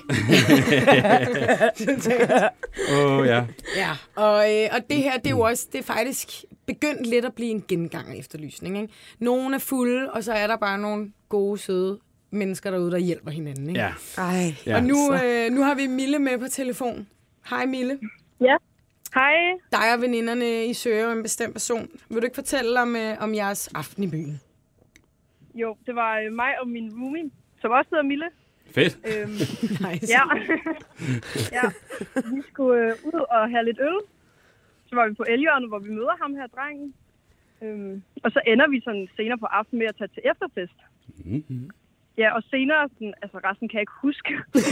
[2.92, 3.44] Åh, oh, ja.
[3.76, 7.24] Ja, og, øh, og det her, det er jo også, det er faktisk begyndt lidt
[7.24, 8.76] at blive en gengang efterlysning.
[8.82, 8.92] Ikke?
[9.18, 11.98] Nogle er fulde, og så er der bare nogle gode, søde
[12.30, 13.68] mennesker derude, der hjælper hinanden.
[13.68, 13.80] Ikke?
[13.80, 13.92] Ja.
[14.18, 14.54] Ej.
[14.66, 14.76] Ja.
[14.76, 17.06] Og nu, øh, nu har vi Mille med på telefon.
[17.50, 17.98] Hej Mille.
[18.40, 18.56] Ja.
[19.14, 19.32] Hej.
[19.72, 21.88] Dig og veninderne, I søger en bestemt person.
[22.08, 24.40] Vil du ikke fortælle om, øh, om jeres aften i byen?
[25.54, 28.24] Jo, det var øh, mig og min roomie, som også hedder Mille.
[28.74, 28.98] Fedt.
[29.06, 29.30] Øhm,
[29.90, 30.06] Nice.
[30.12, 30.22] ja.
[31.62, 31.70] ja.
[32.14, 33.98] Vi skulle øh, ud og have lidt øl.
[34.94, 36.94] Så var vi på Elgørnet, hvor vi møder ham her, drengen.
[37.62, 40.78] Øhm, og så ender vi sådan senere på aftenen med at tage til efterfest.
[41.24, 41.70] Mm-hmm.
[42.18, 44.30] Ja, og senere, sådan, altså resten kan jeg ikke huske.
[44.54, 44.62] Men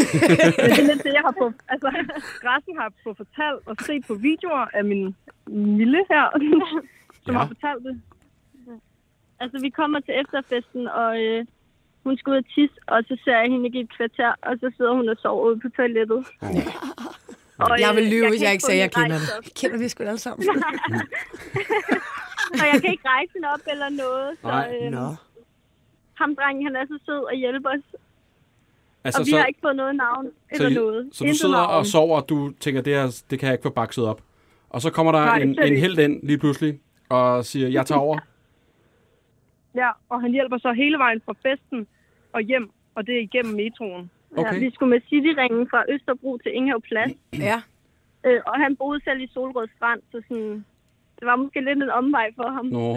[0.75, 1.89] det er lidt det, jeg har på, altså
[2.51, 6.25] resten har på fortalt og set på videoer af min Mille her,
[7.25, 7.39] som Ja.
[7.39, 8.01] har fortalt det.
[9.41, 11.47] Altså, vi kommer til efterfesten, og øh,
[12.05, 14.59] hun skal ud og tisse, og så ser jeg hende ikke i et kvarter, og
[14.61, 16.27] så sidder hun og sover ude på toilettet.
[17.71, 19.29] Og, Jeg vil lyve, kan hvis jeg ikke sagde, jeg hende kender det.
[19.39, 19.45] op.
[19.61, 20.49] Kender vi sgu alle sammen.
[22.61, 24.77] Og jeg kan ikke rejse hende op eller noget, så Nej.
[24.83, 25.15] øh, Nå.
[26.15, 27.97] ham drengen, han er så sød og hjælper os.
[29.05, 31.09] Altså, Og vi har ikke fået noget navn eller så, noget.
[31.13, 31.71] så du Intet sidder navn.
[31.75, 34.23] og sover, og du tænker, det, her, det kan jeg ikke få bakset op.
[34.71, 37.99] Og så kommer der Nej, en, en held ind lige pludselig, og siger, jeg tager
[38.01, 38.19] over.
[39.75, 41.87] Ja, og han hjælper så hele vejen fra festen
[42.33, 44.11] og hjem, og det er igennem metroen.
[44.37, 44.53] Okay.
[44.55, 47.13] Ja, vi skulle med Cityringen fra Østerbro til Ingehav Plads,
[47.49, 47.59] Ja.
[48.27, 50.65] øh, og han boede selv i Solrød Strand, så sådan
[51.19, 52.67] det var måske lidt en omvej for ham.
[52.67, 52.93] Nå,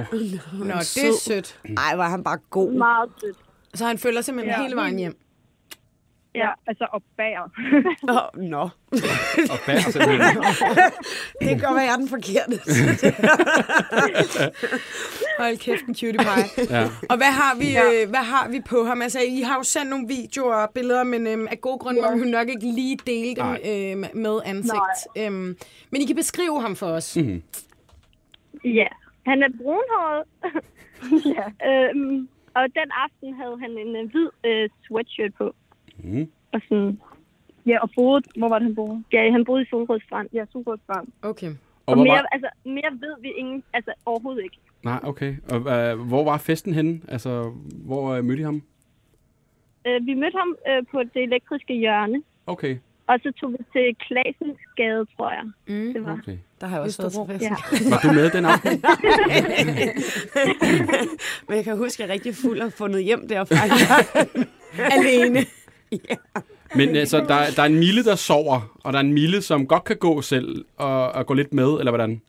[0.65, 1.59] Nå, det er sødt.
[1.77, 2.71] Ej, var han bare god.
[2.73, 3.37] Meget sødt.
[3.73, 4.63] Så han følger simpelthen Ja.
[4.63, 5.17] hele vejen hjem.
[6.35, 7.49] Ja, altså og bager.
[8.09, 8.69] Oh, Nå, og
[9.65, 10.43] bær simpelthen.
[11.41, 12.55] det kan godt være, jeg er den forkerte.
[15.39, 16.45] Hold kæft, en cutie pie.
[16.69, 16.83] Ja.
[17.09, 19.01] Og hvad har, vi, øh, hvad har vi på ham?
[19.01, 22.17] Altså, I har jo sendt nogle videoer og billeder, men øhm, af gode grunde må
[22.23, 24.99] vi nok ikke lige dele dem øhm, med ansigt.
[25.17, 25.57] Øhm,
[25.91, 27.17] men I kan beskrive ham for os.
[27.17, 27.43] Mhm.
[28.63, 28.87] Ja,
[29.25, 30.23] han er brunhåret.
[31.37, 31.69] ja.
[31.69, 35.55] øhm, og den aften havde han en øh, hvid øh, sweatshirt på.
[36.03, 36.27] Mm.
[36.53, 36.99] Og sådan,
[37.67, 39.03] Ja, og boede, hvor var det, han boede?
[39.13, 40.29] ja, han boede i Solrød Strand.
[40.33, 41.07] Ja, super strand.
[41.21, 41.51] Okay.
[41.85, 44.57] Og mere, var, altså, mere ved vi ingen, altså overhovedet ikke.
[44.83, 45.35] nej, okay.
[45.51, 47.01] Og øh, hvor var festen henne?
[47.07, 47.51] Altså,
[47.85, 48.61] hvor øh, mødte I ham?
[49.87, 52.23] Øh, vi mødte ham øh, på det elektriske hjørne.
[52.47, 55.43] Okay, Og så tog vi til Klasens Gade, tror jeg.
[55.67, 55.93] Mm.
[55.93, 56.13] Det var.
[56.13, 56.37] okay.
[56.61, 57.33] Der har jeg også været til Østerbro.
[57.33, 57.43] fest.
[57.83, 57.89] Ja.
[57.95, 58.71] Var du med den aften?
[61.47, 63.55] Men jeg kan huske, at jeg er rigtig fuld og fundet hjem derfra.
[64.97, 65.39] Alene.
[66.75, 67.25] Men altså, der,
[67.55, 70.21] der er en Mille, der sover, og der er en Mille, som godt kan gå
[70.21, 72.21] selv og, og gå lidt med, eller hvordan?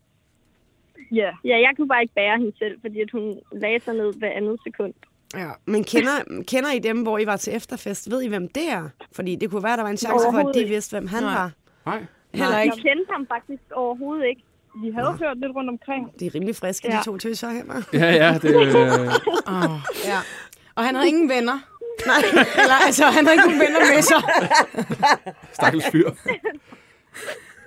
[1.13, 1.31] Ja.
[1.45, 4.31] Ja, jeg kunne bare ikke bære hende selv, fordi at hun lagde sig ned hver
[4.31, 4.93] andet sekund.
[5.35, 5.51] Ja.
[5.67, 8.11] Men kender, kender I dem, hvor I var til efterfest?
[8.11, 8.89] Ved I, hvem det er?
[9.13, 11.35] Fordi det kunne være, der var en chance for, at de vidste, hvem han Nej.
[11.35, 11.51] var.
[11.87, 12.05] Nej.
[12.35, 12.77] Heller Jeg ikke.
[12.77, 14.43] kendte ham faktisk overhovedet ikke.
[14.83, 16.21] Vi havde hørt lidt rundt omkring.
[16.21, 16.99] De er rimelig friske, Ja.
[16.99, 17.65] de to tøser her.
[17.93, 18.75] Ja, ja, det, øh,
[19.47, 20.19] Oh, ja.
[20.75, 21.59] Og han havde ingen venner.
[22.07, 22.23] Nej.
[22.63, 24.23] Eller, altså, han havde ikke nogen venner med sig.
[25.53, 26.11] stakkels fyr.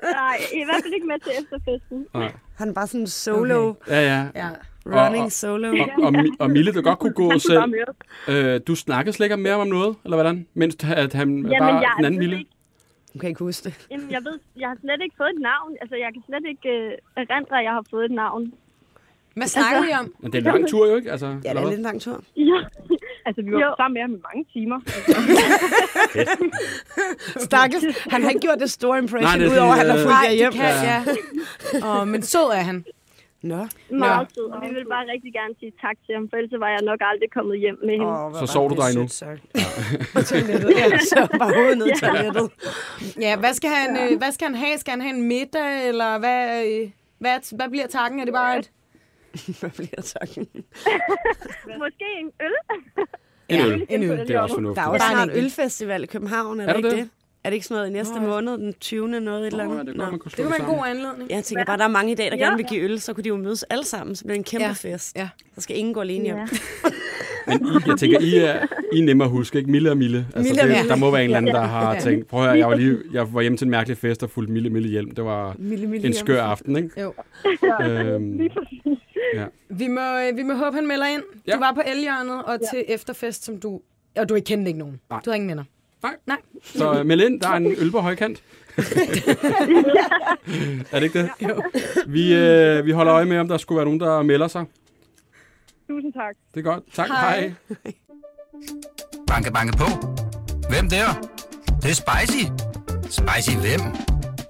[0.04, 2.08] Nej, i hvert fald ikke med til efterfesten.
[2.14, 2.32] Nej.
[2.58, 3.92] Han var sådan solo, okay.
[3.92, 4.26] Ja, ja.
[4.36, 4.50] Ja.
[4.86, 5.68] running og- solo.
[5.72, 7.64] Og, og, og Mille, du godt kunne gå bare selv.
[8.28, 10.48] Øh, du snakkede slet ikke mere om noget, eller hvordan?
[10.54, 12.38] Mens at han Jamen, bare jeg den anden Mille?
[12.40, 12.50] ikke,
[13.14, 13.88] Du kan ikke huske det.
[13.92, 15.78] jamen, jeg ved, jeg har slet ikke fået et navn.
[15.82, 18.54] Altså, jeg kan slet ikke øh, erindre, at jeg har fået et navn.
[19.36, 20.14] Hvad snakker I om?
[20.20, 21.12] Men det er en lang tur jo, ikke?
[21.12, 22.24] Altså, Ja, det eller er lidt en lang tur.
[22.38, 22.60] Ja.
[23.30, 23.70] Altså, vi var Jo.
[23.80, 24.80] sammen med ham i mange timer.
[27.48, 29.98] Stakkels, han har ikke gjort det store impression, Nej, det er udover at han har
[29.98, 30.52] fordi, fulgt øh, jer hjem.
[30.52, 31.00] kan, ja.
[32.02, 32.86] Oh, men sød er han.
[33.42, 33.68] Nå.
[33.92, 34.44] Meget sød.
[34.54, 37.00] Og vi vil bare rigtig gerne sige tak til ham, for ellers var jeg nok
[37.12, 38.26] aldrig kommet hjem med hende.
[38.26, 39.04] Oh, Så sov du dig nu?
[40.30, 40.98] Toilettet, ja.
[41.12, 42.48] Så bare hovedet ned i toilettet.
[43.26, 44.78] Ja, hvad skal han, øh, hvad skal han have?
[44.78, 46.90] Skal han have en middag, eller hvad, øh,
[47.20, 48.20] hvad, hvad bliver takken?
[48.20, 48.72] Er det bare et...
[49.60, 50.48] Hvad bliver takken?
[51.84, 52.54] Måske en øl?
[53.50, 53.86] En øl.
[53.90, 54.20] En øl.
[54.20, 54.76] Det er også fornuftigt.
[54.76, 57.10] Der er også snart ølfestival i København, er, Er det ikke det?
[57.44, 59.08] Er det ikke sådan noget i næste måned, den 20.
[59.22, 59.78] noget et eller andet?
[59.78, 61.30] ja, det er godt, man kunne Det kunne være en god anledning.
[61.32, 62.44] Jeg tænker bare, der er mange i dag, der Ja.
[62.44, 64.44] gerne vil give øl, så kunne de jo mødes alle sammen, så bliver det en
[64.44, 64.72] kæmpe Ja.
[64.96, 65.16] fest.
[65.16, 65.30] Ja.
[65.56, 66.36] Så skal ingen gå alene hjem.
[66.38, 66.46] Ja.
[67.48, 69.72] Men I, jeg tænker, I er, I er nemme at huske, ikke?
[69.72, 70.18] Mille og Mille.
[70.36, 70.90] Altså, Mille det, Mille.
[70.90, 72.00] der må være en eller anden, der har Ja.
[72.00, 74.30] tænkt, prøv at høre, jeg var, lige, jeg var hjemme til en mærkelig fest og
[74.30, 75.12] fulgte Mille Mille hjem.
[75.12, 76.26] Det var Mille, mille en hjem.
[76.26, 77.02] skør aften, ikke?
[77.02, 77.14] Jo.
[77.82, 78.42] Øhm,
[79.36, 79.46] ja.
[79.70, 81.24] Vi må, øh, vi må håbe, han melder ind.
[81.48, 81.54] Ja.
[81.54, 83.82] Du var på Elhjørnet og til efterfest, som du...
[84.18, 85.00] Og du ikke kendte ikke nogen.
[85.10, 85.20] Nej.
[85.26, 85.64] Du havde ingen venner.
[86.04, 86.16] Nej.
[86.26, 86.38] Nej.
[86.64, 88.44] Så øh, meld ind, der er en øl på højkant.
[90.92, 91.30] er det ikke det?
[91.50, 91.64] Jo.
[92.08, 94.66] Vi, øh, vi holder øje med, om der skulle være nogen, der melder sig.
[95.90, 96.36] Tusind tak.
[96.54, 96.84] Det er godt.
[96.94, 97.08] Tak.
[97.08, 97.40] Hej.
[97.40, 97.94] Hej.
[99.28, 99.86] Banke, banke på.
[100.70, 101.08] Hvem der?
[101.66, 102.46] Det, det er spicy.
[103.10, 103.82] Spicy hvem?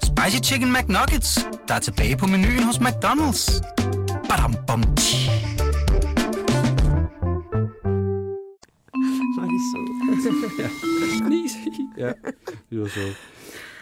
[0.04, 3.62] Spicy Chicken McNuggets, der er tilbage på menuen hos McDonald's.
[4.30, 5.39] Badum, bom, tji.
[10.24, 10.70] søde.
[11.26, 11.52] Fnis.
[11.98, 12.12] ja,
[12.70, 13.00] det var så.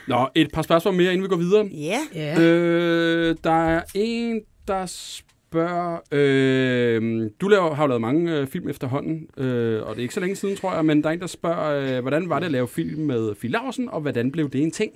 [0.07, 1.65] Nå, et par spørgsmål mere, inden vi går videre.
[1.65, 1.99] Ja.
[2.15, 2.41] Ja.
[2.41, 5.97] Øh, der er en, der spørger...
[6.11, 10.13] Øh, du laver, har jo lavet mange øh, film efterhånden, øh, og det er ikke
[10.13, 12.45] så længe siden, tror jeg, men der er en, der spørger, øh, hvordan var det
[12.45, 14.91] at lave film med Fie Larsen, og hvordan blev det en ting?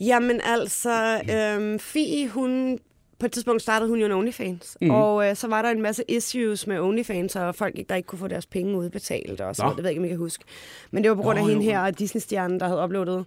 [0.00, 2.78] Jamen altså, øhm, Fie, hun...
[3.20, 4.96] På et tidspunkt startede hun jo en OnlyFans, mm-hmm.
[4.96, 8.18] og øh, så var der en masse issues med OnlyFans, og folk, der ikke kunne
[8.18, 10.44] få deres penge udbetalt, og så det ved jeg ikke, om I kan huske.
[10.90, 11.70] Men det var på grund af Nå, hende jo.
[11.70, 13.24] her, Disney-stjernen, der havde uploadet,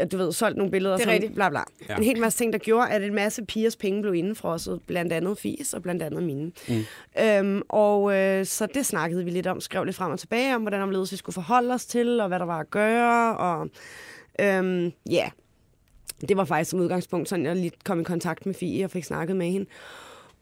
[0.00, 1.34] øh, du ved, solgt nogle billeder, Det er sådan, rigtigt.
[1.34, 1.60] bla bla.
[1.88, 1.96] Ja.
[1.96, 5.38] En hel masse ting, der gjorde, at en masse pigers penge blev indefrosset, blandt andet
[5.38, 6.52] Fies og blandt andet mine.
[6.68, 6.84] Mm.
[7.22, 10.62] Øhm, og øh, så det snakkede vi lidt om, skrev lidt frem og tilbage om,
[10.62, 13.68] hvordan omledes vi skulle forholde os til, og hvad der var at gøre, og
[14.40, 15.30] øhm, ja,
[16.20, 19.04] det var faktisk som udgangspunkt, sådan jeg lige kom i kontakt med Fie og fik
[19.04, 19.66] snakket med hende.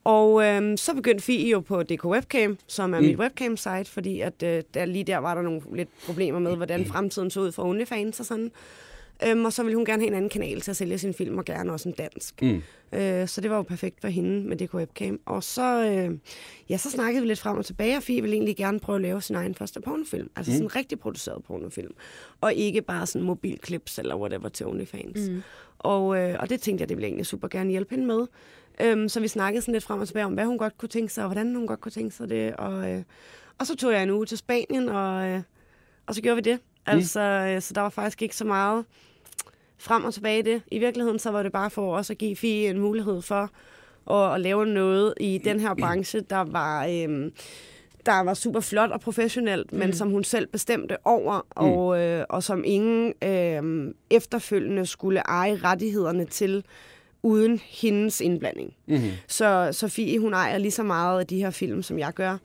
[0.04, 3.06] Og øhm, så begyndte Fie jo på DK Webcam, som er mm.
[3.06, 6.86] mit webcam-site, fordi at, øh, der, lige der var der nogle lidt problemer med, hvordan
[6.86, 8.50] fremtiden så ud for OnlyFans og sådan.
[9.24, 11.38] Øhm, og så ville hun gerne have en anden kanal til at sælge sin film,
[11.38, 12.42] og gerne også en dansk.
[12.42, 12.62] Mm.
[12.92, 15.20] Øh, så det var jo perfekt for hende med DK Webcam.
[15.26, 16.18] Og så, øh,
[16.70, 19.02] ja, så snakkede vi lidt frem og tilbage, og Fie ville egentlig gerne prøve at
[19.02, 20.30] lave sin egen første pornofilm.
[20.36, 20.54] Altså mm.
[20.54, 21.94] sådan en rigtig produceret pornofilm.
[22.40, 25.28] Og ikke bare sådan mobilklips eller whatever til OnlyFans.
[25.28, 25.42] Mm.
[25.78, 28.26] Og, øh, og det tænkte jeg, det ville jeg egentlig super gerne hjælpe hende med.
[28.80, 31.12] Øhm, så vi snakkede sådan lidt frem og tilbage om, hvad hun godt kunne tænke
[31.12, 32.56] sig, og hvordan hun godt kunne tænke sig det.
[32.56, 33.02] Og, øh,
[33.58, 35.42] og så tog jeg en uge til Spanien, og, øh,
[36.06, 36.60] og så gjorde vi det.
[36.86, 38.84] Altså, øh, så der var faktisk ikke så meget
[39.78, 40.62] frem og tilbage i det.
[40.70, 43.50] I virkeligheden så var det bare for os at give Fie en mulighed for
[44.10, 46.86] at, at lave noget i den her branche, der var...
[46.86, 47.30] Øh,
[48.06, 49.78] der var super flot og professionelt, mm.
[49.78, 51.44] men som hun selv bestemte over, mm.
[51.56, 56.64] og, øh, og som ingen øh, efterfølgende skulle eje rettighederne til
[57.22, 58.74] uden hendes indblanding.
[58.86, 59.10] Mm-hmm.
[59.26, 62.38] Så Sofie, hun ejer lige så meget af de her film, som jeg gør.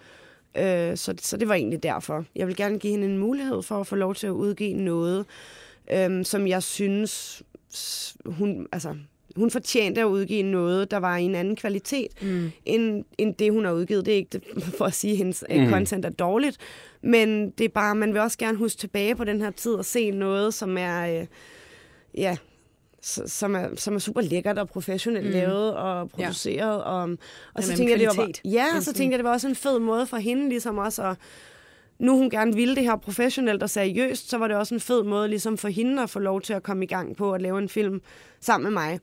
[0.58, 2.26] Øh, så, så det var egentlig derfor.
[2.36, 5.26] Jeg vil gerne give hende en mulighed for at få lov til at udgive noget,
[5.92, 7.44] øh, som jeg synes,
[8.26, 8.96] hun, altså,
[9.36, 12.52] hun fortjente at udgive noget, der var i en anden kvalitet, mm.
[12.66, 14.06] end, end det, hun har udgivet.
[14.06, 15.70] Det er ikke det, for at sige, at hendes mm.
[15.70, 16.58] content er dårligt,
[17.02, 19.86] men det er bare, man vil også gerne huske tilbage på den her tid og
[19.86, 21.20] se noget, som er...
[21.22, 21.28] Øh,
[22.18, 22.38] ja,
[23.02, 25.32] som er, som er super lækkert og professionelt mm.
[25.32, 26.56] lavet og produceret.
[26.56, 26.68] Ja.
[26.68, 27.10] Og,
[27.54, 29.80] og så tænkte jeg, det var, ja, så tænkte jeg, det var også en fed
[29.80, 31.18] måde for hende ligesom også at,
[32.00, 35.04] nu hun gerne ville det her professionelt og seriøst, så var det også en fed
[35.04, 37.58] måde ligesom for hende at få lov til at komme i gang på at lave
[37.58, 38.02] en film
[38.40, 39.00] sammen med mig.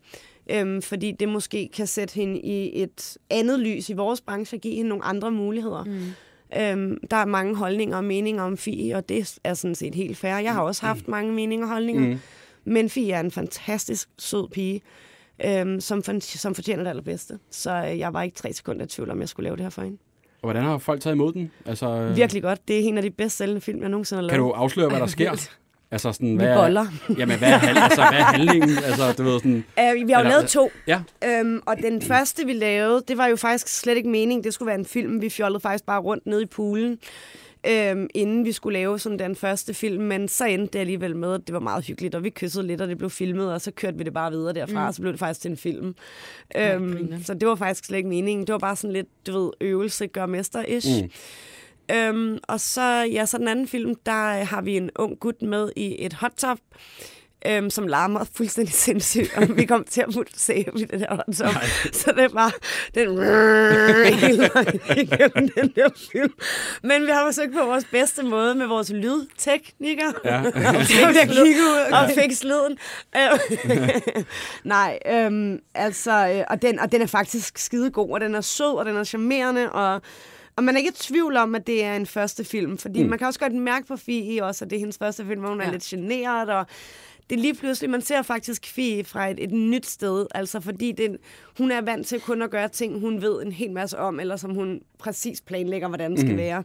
[0.50, 4.60] Øhm, fordi det måske kan sætte hende i et andet lys i vores branche og
[4.60, 5.84] give hende nogle andre muligheder.
[5.84, 6.12] Mm.
[6.60, 10.16] Øhm, der er mange holdninger og meninger om Fie, og det er sådan set helt
[10.16, 10.38] fair.
[10.38, 11.10] Jeg har også haft mm.
[11.10, 12.08] mange meninger og holdninger.
[12.08, 12.18] Mm.
[12.64, 14.82] Men Fie er en fantastisk sød pige,
[15.44, 17.38] øhm, som, for, som fortjener det allerbedste.
[17.50, 19.70] Så øh, jeg var ikke tre sekunder i tvivl om, jeg skulle lave det her
[19.70, 19.98] for hende.
[20.42, 21.50] Og hvordan har folk taget imod den?
[21.66, 22.16] Altså, øh...
[22.16, 22.68] Virkelig godt.
[22.68, 24.30] Det er en af de bedst sælgende film, jeg nogensinde har lavet.
[24.30, 25.48] Kan du afsløre, hvad der sker?
[25.90, 26.86] Altså sådan, vi hvad boller.
[27.18, 28.78] jamen, hvad er, altså, hvad er handlingen?
[28.84, 30.70] Altså, du ved, sådan, uh, vi har jo eller, lavet to.
[30.86, 31.00] Ja.
[31.24, 34.44] Øhm, og den første, vi lavede, det var jo faktisk slet ikke meningen.
[34.44, 35.20] Det skulle være en film.
[35.20, 36.98] Vi fjollede faktisk bare rundt nede i poolen
[37.66, 41.34] øhm, inden vi skulle lave sådan den første film, men så endte det alligevel med,
[41.34, 43.70] at det var meget hyggeligt, og vi kyssede lidt, og det blev filmet, og så
[43.70, 44.86] kørte vi det bare videre derfra, mm.
[44.86, 45.94] og så blev det faktisk til en film.
[46.56, 48.46] Øhm, så det var faktisk slet ikke meningen.
[48.46, 51.02] Det var bare sådan lidt, du ved, øvelse gør mester-ish.
[51.02, 51.10] Mm.
[51.96, 55.70] Øhm, og så, ja, så den anden film, der har vi en ung gut med
[55.76, 56.58] i et hot top,
[57.46, 61.14] øhm, som larmer fuldstændig sindssygt, og vi kom til at putte se i det der
[61.14, 61.54] hot top.
[61.92, 62.54] Så det var
[62.94, 63.08] den
[64.96, 66.32] igennem den der film.
[66.82, 70.12] Men vi har forsøgt på vores bedste måde med vores lydteknikker.
[70.24, 70.42] Ja.
[71.92, 72.78] og fik lyden.
[74.64, 78.74] Nej, øhm, altså, og den, og den er faktisk skide god, og den er sød,
[78.74, 80.02] og den er charmerende, og
[80.58, 83.08] og man er ikke i tvivl om, at det er en første film, fordi mm.
[83.08, 85.48] man kan også godt mærke på Fie også, at det er hendes første film, hvor
[85.48, 85.66] hun ja.
[85.66, 86.66] er lidt generet, og
[87.30, 90.92] det er lige pludselig, man ser faktisk Fie fra et, et nyt sted, altså fordi
[90.92, 91.16] det,
[91.58, 94.36] hun er vant til kun at gøre ting, hun ved en hel masse om, eller
[94.36, 96.38] som hun præcis planlægger, hvordan det skal mm.
[96.38, 96.64] være.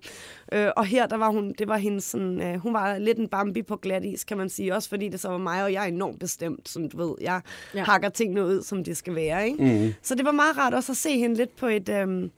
[0.53, 3.27] Øh, og her, der var hun, det var hendes sådan, øh, hun var lidt en
[3.27, 5.83] Bambi på glat is, kan man sige, også fordi det så var mig, og jeg
[5.83, 7.41] er enormt bestemt, som du ved, jeg
[7.75, 7.83] ja.
[7.83, 9.63] hakker tingene ud, som det skal være, ikke?
[9.63, 9.93] Mm.
[10.01, 11.89] Så det var meget rart også at se hende lidt på et...
[11.89, 12.29] Øh,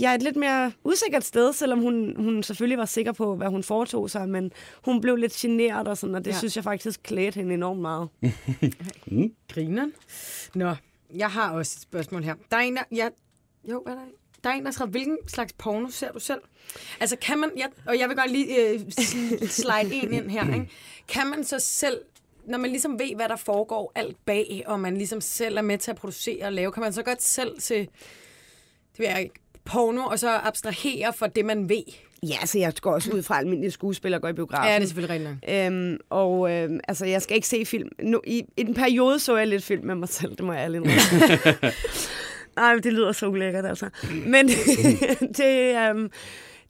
[0.00, 3.62] ja, et lidt mere usikkert sted, selvom hun, hun selvfølgelig var sikker på, hvad hun
[3.62, 4.52] foretog sig, men
[4.84, 6.38] hun blev lidt generet og sådan, og det ja.
[6.38, 8.08] synes jeg faktisk klædte hende enormt meget.
[9.06, 9.32] mm.
[9.48, 9.88] Griner.
[10.54, 10.74] Nå,
[11.14, 12.34] jeg har også et spørgsmål her.
[12.50, 12.82] Der er en, der...
[12.92, 13.08] Ja,
[13.64, 14.06] jo, hvad er der?
[14.44, 16.40] Der er en, der skrev, hvilken slags porno ser du selv?
[17.00, 17.50] Altså, kan man...
[17.56, 18.80] Ja, og jeg vil godt lige øh,
[19.48, 20.70] slide en ind her, ikke?
[21.08, 21.98] Kan man så selv
[22.46, 25.78] når man ligesom ved, hvad der foregår alt bag, og man ligesom selv er med
[25.78, 27.78] til at producere og lave, kan man så godt selv se,
[28.92, 29.34] det vil jeg ikke,
[29.66, 31.82] porno, og så abstrahere for det, man ved.
[32.22, 34.68] Ja, så altså, jeg går også ud fra, at almindelige skuespillere går i biografen.
[34.68, 35.66] Ja, det er selvfølgelig rigtigt.
[35.66, 37.88] Øhm, og øhm, altså, jeg skal ikke se film.
[38.02, 40.62] Nu, i, I en periode så jeg lidt film med mig selv, det må jeg
[40.64, 40.84] ærligt
[42.56, 43.88] Nej, det lyder så ulækkert, altså.
[44.26, 44.48] Men
[45.38, 46.10] det, øhm,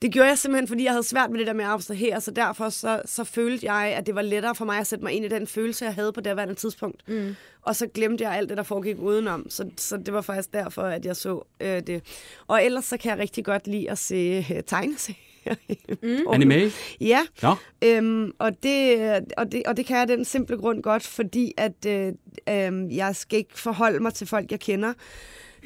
[0.02, 2.30] det gjorde jeg simpelthen, fordi jeg havde svært med det der med at abstrahere, så
[2.30, 5.24] derfor så, så følte jeg, at det var lettere for mig at sætte mig ind
[5.24, 7.08] i den følelse, jeg havde på det værende tidspunkt.
[7.08, 7.36] Mm.
[7.62, 9.50] Og så glemte jeg alt det, der foregik udenom.
[9.50, 12.02] Så, så det var faktisk derfor, at jeg så øh, det.
[12.46, 15.54] Og ellers så kan jeg rigtig godt lide at se øh, tegneserier.
[16.02, 16.26] Mm.
[16.32, 16.72] Anime?
[17.00, 17.26] Ja.
[17.42, 17.54] ja.
[17.84, 21.86] Øhm, og, det, og, det, og det kan jeg den simple grund godt, fordi at
[21.86, 22.12] øh,
[22.48, 24.92] øh, jeg skal ikke forholde mig til folk, jeg kender.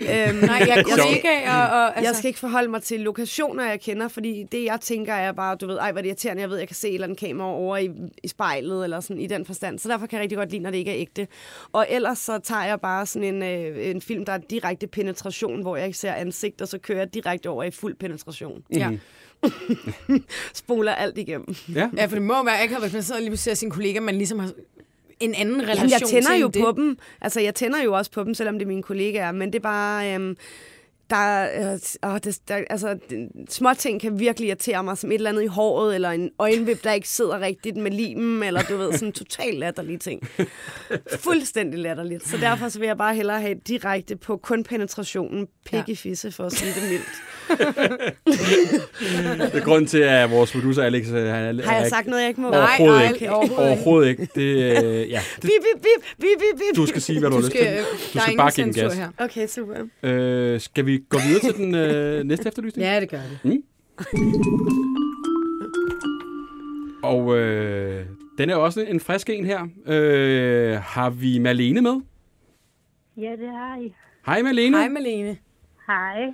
[0.00, 2.08] Øhm, nej, jeg, kollegaer og, og, altså...
[2.08, 5.56] Jeg skal ikke forholde mig til lokationer, jeg kender, fordi det, jeg tænker, er bare,
[5.56, 7.48] du ved, ej, hvad det irriterende, jeg ved, jeg kan se et eller andet kamera
[7.48, 7.90] over i,
[8.22, 9.78] i spejlet, eller sådan i den forstand.
[9.78, 11.26] Så derfor kan jeg rigtig godt lide, når det ikke er ægte.
[11.72, 15.62] Og ellers så tager jeg bare sådan en, øh, en film, der er direkte penetration,
[15.62, 18.62] hvor jeg ikke ser ansigt, og så kører jeg direkte over i fuld penetration.
[18.70, 18.76] Mm.
[18.76, 18.90] Ja.
[20.54, 21.54] Spoler alt igennem.
[21.74, 21.90] Ja.
[21.96, 24.14] ja, for det må være ikke, hvis man sidder lige og ser sin kollega, man
[24.14, 24.50] ligesom har
[25.20, 26.62] en anden relation Jamen, jeg tænder til jo det.
[26.62, 26.98] på dem.
[27.20, 29.32] Altså, jeg tænder jo også på dem, selvom det er mine kollegaer.
[29.32, 30.14] Men det er bare...
[30.14, 30.36] Øhm,
[31.10, 31.74] der, er,
[32.14, 32.98] øh, det, der, altså,
[33.48, 36.84] små ting kan virkelig irritere mig, som et eller andet i håret, eller en øjenvip,
[36.84, 40.28] der ikke sidder rigtigt med limen, eller du ved, sådan totalt latterlige ting.
[41.18, 42.28] Fuldstændig latterligt.
[42.28, 46.32] Så derfor så vil jeg bare hellere have direkte på kun penetrationen, pik i fisse,
[46.32, 47.22] for at sige det mildt.
[49.52, 51.06] Det er grund til, at vores producer Alex...
[51.08, 52.48] øh, Han er, Har jeg sagt noget, jeg ikke må?
[52.48, 53.24] Overhovedet Nej, ikke.
[53.24, 53.76] nej, overhovedet ikke.
[53.76, 54.28] Overhovedet ikke.
[54.34, 55.82] Det, øh, ja, det, Bip, bip, bip,
[56.18, 56.76] bip, bip, bip.
[56.76, 57.76] du skal sige, hvad du, har Du lyst skal, til.
[57.76, 57.82] der
[58.14, 58.96] Du skal bare give den gas.
[58.98, 59.08] her.
[59.18, 59.74] Okay, super.
[60.02, 62.86] Øh, skal vi gå videre til den øh, næste efterlysning?
[62.88, 63.62] Ja, det gør det.
[67.02, 68.06] Og øh,
[68.38, 69.66] den er også en frisk en her.
[69.86, 72.00] Øh, har vi Malene med?
[73.16, 73.94] Ja, det har I.
[74.26, 74.76] Hej Malene.
[74.76, 75.36] Hej, Malene.
[75.86, 76.32] Hej.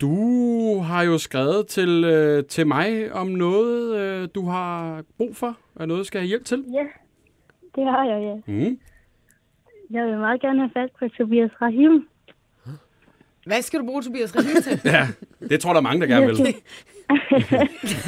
[0.00, 5.58] Du har jo skrevet til, øh, til mig om noget, øh, du har brug for,
[5.74, 6.64] og noget, du skal have hjælp til.
[6.72, 6.84] Ja,
[7.74, 8.52] det har jeg, ja.
[8.52, 8.78] Mm.
[9.90, 12.08] Jeg vil meget gerne have fat på Tobias Rahim.
[13.46, 14.80] Hvad skal du bruge Tobias Rahim til?
[14.94, 15.06] Ja,
[15.48, 16.36] det tror der er mange, der gerne vil.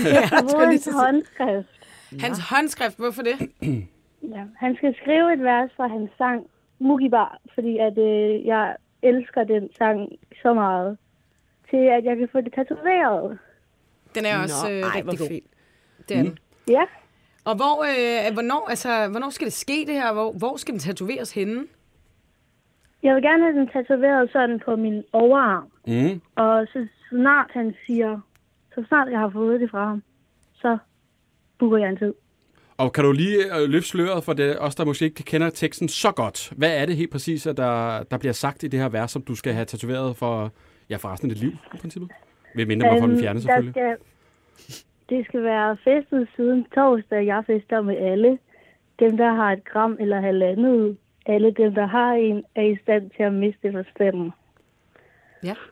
[0.04, 1.68] Jeg brugt hans håndskrift.
[2.20, 3.36] Hans håndskrift, hvorfor det?
[4.22, 6.46] Ja, han skal skrive et vers fra hans sang
[6.78, 10.08] Mugibar, fordi at, øh, jeg elsker den sang
[10.42, 10.98] så meget,
[11.70, 13.38] til at jeg kan få det tatoveret.
[14.14, 15.50] Den er også Nå, øh, ej, rigtig fint.
[16.08, 16.38] Det er den.
[16.68, 16.84] Ja,
[17.44, 20.12] Og hvor, øh, hvornår, altså, hvornår skal det ske det her?
[20.12, 21.66] Hvor, hvor skal den tatoveres henne?
[23.02, 25.64] jeg vil gerne have den tatoveret sådan på min overarm.
[25.86, 26.20] Mm.
[26.36, 28.20] Og så snart han siger,
[28.74, 30.02] så snart jeg har fået det fra ham,
[30.54, 30.78] så
[31.58, 32.14] booker jeg en tid.
[32.76, 35.88] Og kan du lige øh, løfte sløret for det, os, der måske ikke kender teksten
[35.88, 36.52] så godt?
[36.56, 39.22] Hvad er det helt præcis, at der, der bliver sagt i det her vers, som
[39.22, 40.52] du skal have tatoveret for,
[40.90, 42.10] ja, for resten af dit liv, i princippet?
[42.54, 43.72] Ved mindre mig for den fjerne, der selvfølgelig.
[43.72, 43.96] Skal,
[45.08, 47.26] det skal være festet siden torsdag.
[47.26, 48.38] Jeg fester med alle.
[48.98, 50.96] Dem, der har et gram eller halvandet.
[51.26, 54.30] Alle dem, der har en, er i stand til at miste forstanden.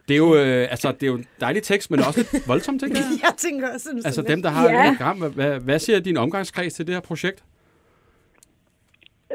[0.09, 2.81] Det er jo, øh, altså, det er jo en dejlig tekst, men også lidt voldsomt,
[2.81, 3.05] tænker jeg.
[3.23, 4.93] Jeg tænker også sådan Altså dem, der har Ja.
[4.93, 5.19] et gram.
[5.19, 7.45] Hvad, hvad, hvad siger din omgangskreds til det her projekt?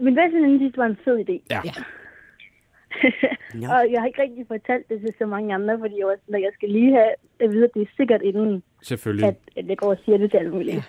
[0.01, 1.45] Min bedste veninde synes, det var en fed idé.
[1.49, 1.61] Ja.
[1.65, 1.71] Ja.
[3.75, 6.35] Og jeg har ikke rigtig fortalt det til så mange andre, fordi jeg, var sådan,
[6.35, 9.27] at jeg skal lige have at vide, at det er sikkert inden, Selvfølgelig.
[9.27, 10.75] at, at jeg går og siger det til alle mulige.
[10.75, 10.83] Ja.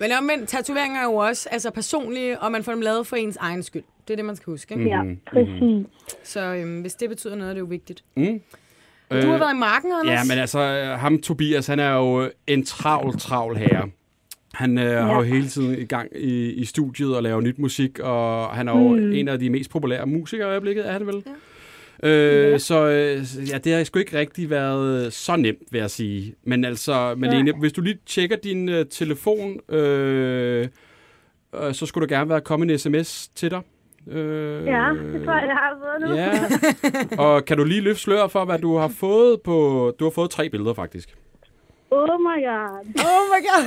[0.00, 3.36] Men omvendt, tatoveringer er jo også altså, personlige, og man får dem lavet for ens
[3.36, 3.82] egen skyld.
[4.08, 4.74] Det er det, man skal huske.
[4.74, 4.86] Ikke?
[4.88, 5.86] ja, Mhm, præcis.
[6.22, 8.04] Så øhm, hvis det betyder noget, er det jo vigtigt.
[8.16, 8.40] Mm.
[9.10, 10.28] Du har været i marken, Anders.
[10.28, 13.90] Ja, men altså, øh, ham Tobias, han er jo en travl, travl herre.
[14.58, 15.00] Han øh, ja.
[15.00, 18.68] har jo hele tiden i gang i, i studiet og laver nyt musik, og han
[18.68, 19.12] er jo mm.
[19.12, 21.24] en af de mest populære musikere i øjeblikket, er han vel?
[22.02, 22.08] Ja.
[22.08, 22.58] Øh, ja.
[22.58, 26.34] Så øh, ja, det har sgu ikke rigtig været så nemt, vil jeg sige.
[26.44, 30.68] Men altså, Malene, hvis du lige tjekker din øh, telefon, øh,
[31.62, 33.60] øh, så skulle der gerne være kommet en sms til dig.
[34.10, 36.16] Øh, Ja, det tror jeg, jeg har fået nu.
[36.16, 39.92] Ja, og kan du lige løfte slør for, hvad du har fået på...
[39.98, 41.14] Du har fået tre billeder, faktisk.
[41.90, 42.84] Oh my god.
[43.10, 43.64] Oh my god.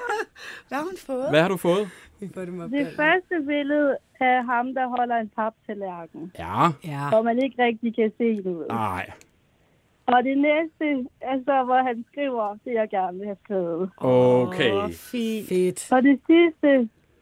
[0.68, 1.30] Hvad har hun fået?
[1.30, 1.88] Hvad har du fået?
[2.20, 7.08] Vi får dem op Det første billede er ham, der holder en paptallerken, Ja, Ja.
[7.08, 8.66] hvor man ikke rigtig kan se noget.
[8.68, 9.10] nej.
[10.06, 13.90] Og det næste er så, hvor han skriver, det jeg gerne vil have skrevet.
[13.96, 14.72] Okay.
[14.72, 15.48] Åh, fint.
[15.48, 15.92] Fedt.
[15.92, 16.68] Og det sidste,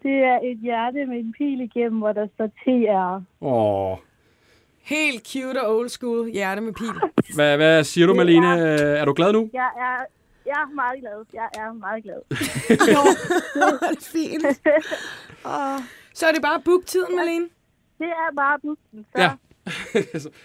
[0.02, 3.22] det er et hjerte med en pil igennem, hvor der står TR.
[3.40, 3.96] Åh.
[4.82, 6.30] Helt cute og old school.
[6.32, 7.34] Hjerte med pil.
[7.34, 8.46] Hvad, hvad siger du, Malene?
[9.00, 9.50] Er du glad nu?
[9.52, 10.04] Jeg er,
[10.46, 11.24] jeg er meget glad.
[11.32, 12.20] Jeg er meget glad.
[14.12, 14.42] fint.
[16.18, 17.44] Så er det bare book tiden, Malene.
[17.98, 19.06] Det er bare bussen.
[19.16, 19.30] Så Ja.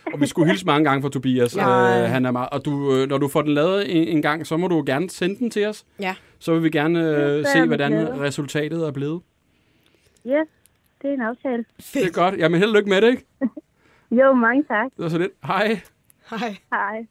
[0.13, 1.55] og vi skulle hilse mange gange for Tobias.
[1.55, 2.03] Ja.
[2.03, 4.47] Øh, han er meget, og du, øh, når du får den lavet en, en gang,
[4.47, 5.85] så må du gerne sende den til os.
[5.99, 6.15] Ja.
[6.39, 8.19] Så vil vi gerne øh, Det er se, hvordan glæde.
[8.19, 9.21] resultatet er blevet.
[10.27, 10.47] yes,
[11.01, 11.65] det er en aftale.
[11.93, 12.37] Det er godt.
[12.37, 13.25] Jamen, held og lykke med det, ikke?
[14.11, 14.85] Jo, mange tak.
[14.97, 15.31] Det var så lidt.
[15.43, 15.79] Hej.
[16.29, 16.55] Hej.
[16.71, 17.07] Hej.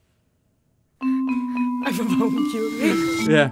[1.86, 3.32] Ej, hvor var hun cute.
[3.32, 3.50] Ja.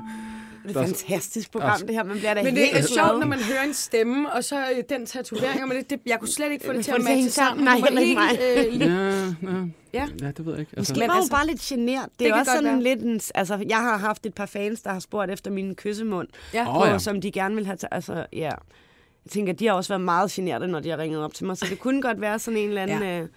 [0.69, 2.05] Det er et fantastisk program, Altså- det her.
[2.05, 4.57] Man bliver da Men det helt er sjovt, når man hører en stemme, og så
[4.61, 5.69] øh, den tatovering.
[5.69, 7.31] Men det, det, jeg kunne slet ikke få det til at matche sammen.
[7.31, 7.65] sammen.
[7.65, 8.39] Nej, heller ikke mig.
[8.57, 10.07] øh, Ja, ja.
[10.23, 10.31] Ja.
[10.31, 10.73] det ved jeg ikke.
[10.77, 12.05] Altså, Måske Men var hun altså- bare lidt genert.
[12.11, 12.83] Det, Det er også sådan være.
[12.83, 13.21] lidt en...
[13.35, 16.69] Altså, jeg har haft et par fans, der har spurgt efter min kyssemund, Ja.
[16.69, 16.99] Åh, oh, ja.
[16.99, 17.77] som de gerne vil have...
[17.77, 18.39] til- Altså, ja.
[19.25, 21.57] Jeg tænker, de har også været meget generte, når de har ringet op til mig,
[21.57, 23.03] så det kunne godt være sådan en eller anden...
[23.03, 23.21] Ja.
[23.21, 23.29] Øh,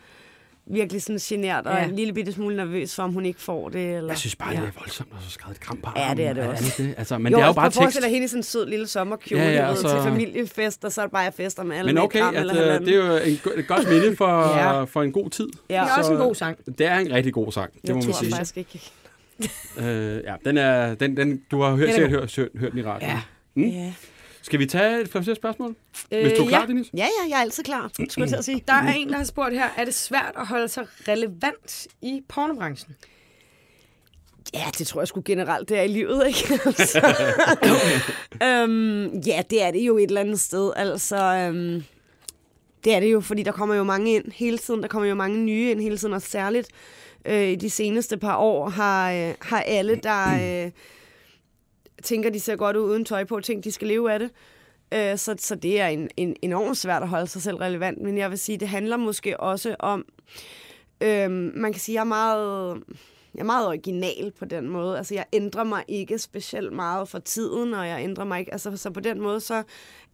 [0.71, 1.83] virkelig sådan genert og Ja.
[1.85, 3.95] en lille bitte smule nervøs for, om hun ikke får det.
[3.95, 4.55] Eller, Jeg synes bare, ja.
[4.61, 6.73] det er voldsomt at så skrevet et kram på Ja, det er det også.
[6.77, 6.95] det?
[6.97, 7.81] Altså, men jo, det er jo også bare at tekst.
[7.81, 9.99] forestille dig hende i sådan en sød lille sommerkjole Ja, ja, ja, og så- til
[10.03, 12.35] familiefest, og så er det bare jeg fester med alle Men med okay, et kram
[12.35, 12.85] at, eller øh, halvanden.
[12.89, 13.15] det er jo
[13.53, 14.83] en, et godt minde for, Ja.
[14.83, 15.47] for en god tid.
[15.69, 15.73] Ja.
[15.83, 16.57] Det er også en god sang.
[16.77, 18.31] Det er en rigtig god sang, det jeg må man tror sige.
[18.31, 18.81] faktisk ikke.
[19.79, 22.71] Øh, ja, den er, den, den, du har hørt, Den er sikkert hørt, hørt, hørt
[22.71, 23.11] den i radioen.
[23.11, 23.21] Ja.
[23.55, 23.63] Mm?
[23.63, 23.93] Ja.
[24.47, 25.75] Skal vi tage et flere spørgsmål?
[26.09, 26.65] Hvis du er Øh, klar, ja.
[26.65, 26.87] Dennis?
[26.93, 28.63] Ja, ja, jeg er altid klar, skulle jeg til at sige.
[28.67, 32.21] Der er en, der har spurgt her, er det svært at holde sig relevant i
[32.29, 32.95] pornobranchen?
[34.53, 36.53] Ja, det tror jeg sgu generelt, det er i livet, ikke?
[36.65, 36.99] altså,
[38.43, 40.71] øhm, ja, det er det jo et eller andet sted.
[40.75, 41.83] Altså, øhm,
[42.83, 44.81] det er det jo, fordi der kommer jo mange ind hele tiden.
[44.81, 46.67] Der kommer jo mange nye ind hele tiden, og særligt
[47.25, 50.71] øh, i de seneste par år har, øh, har alle, der øh,
[52.03, 54.31] tænker, de ser godt ud uden tøj på, tænker, de skal leve af det.
[54.93, 58.01] Øh, så, så det er en, en, enormt svært at holde sig selv relevant.
[58.01, 60.05] Men jeg vil sige, det handler måske også om,
[61.01, 62.83] øh, man kan sige, jeg er meget...
[63.37, 64.97] Jeg er meget original på den måde.
[64.97, 68.51] Altså, jeg ændrer mig ikke specielt meget for tiden, og jeg ændrer mig ikke...
[68.51, 69.63] Altså, så på den måde, så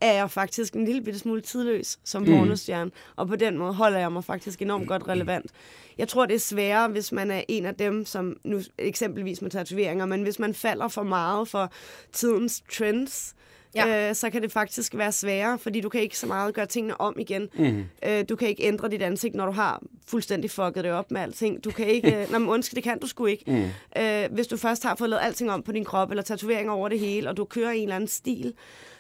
[0.02, 2.28] er jeg faktisk en lille bitte smule tidløs som mm.
[2.28, 2.92] pornostjerne.
[3.16, 5.52] Og på den måde holder jeg mig faktisk enormt godt relevant.
[5.98, 9.52] Jeg tror, det er sværere, hvis man er en af dem, som nu eksempelvis med
[9.52, 11.72] tatoveringer, men hvis man falder for meget for
[12.12, 13.53] tidens trends, Ja.
[13.76, 14.10] Ja.
[14.10, 17.02] øh, så kan det faktisk være sværere, fordi du kan ikke så meget gøre tingene
[17.02, 17.50] om igen.
[17.58, 17.84] Mm.
[18.06, 21.22] Øh, du kan ikke ændre dit ansigt, når du har fuldstændig fucket det op med
[21.22, 21.64] alting.
[21.64, 22.04] Du kan ikke...
[22.14, 23.44] Øh, nå, men undskyld, det kan du sgu ikke.
[23.48, 24.02] Mm.
[24.02, 26.90] Øh, hvis du først har fået lavet alting om på din krop, eller tatoveringer over
[26.90, 28.54] det hele, og du kører i en eller anden stil,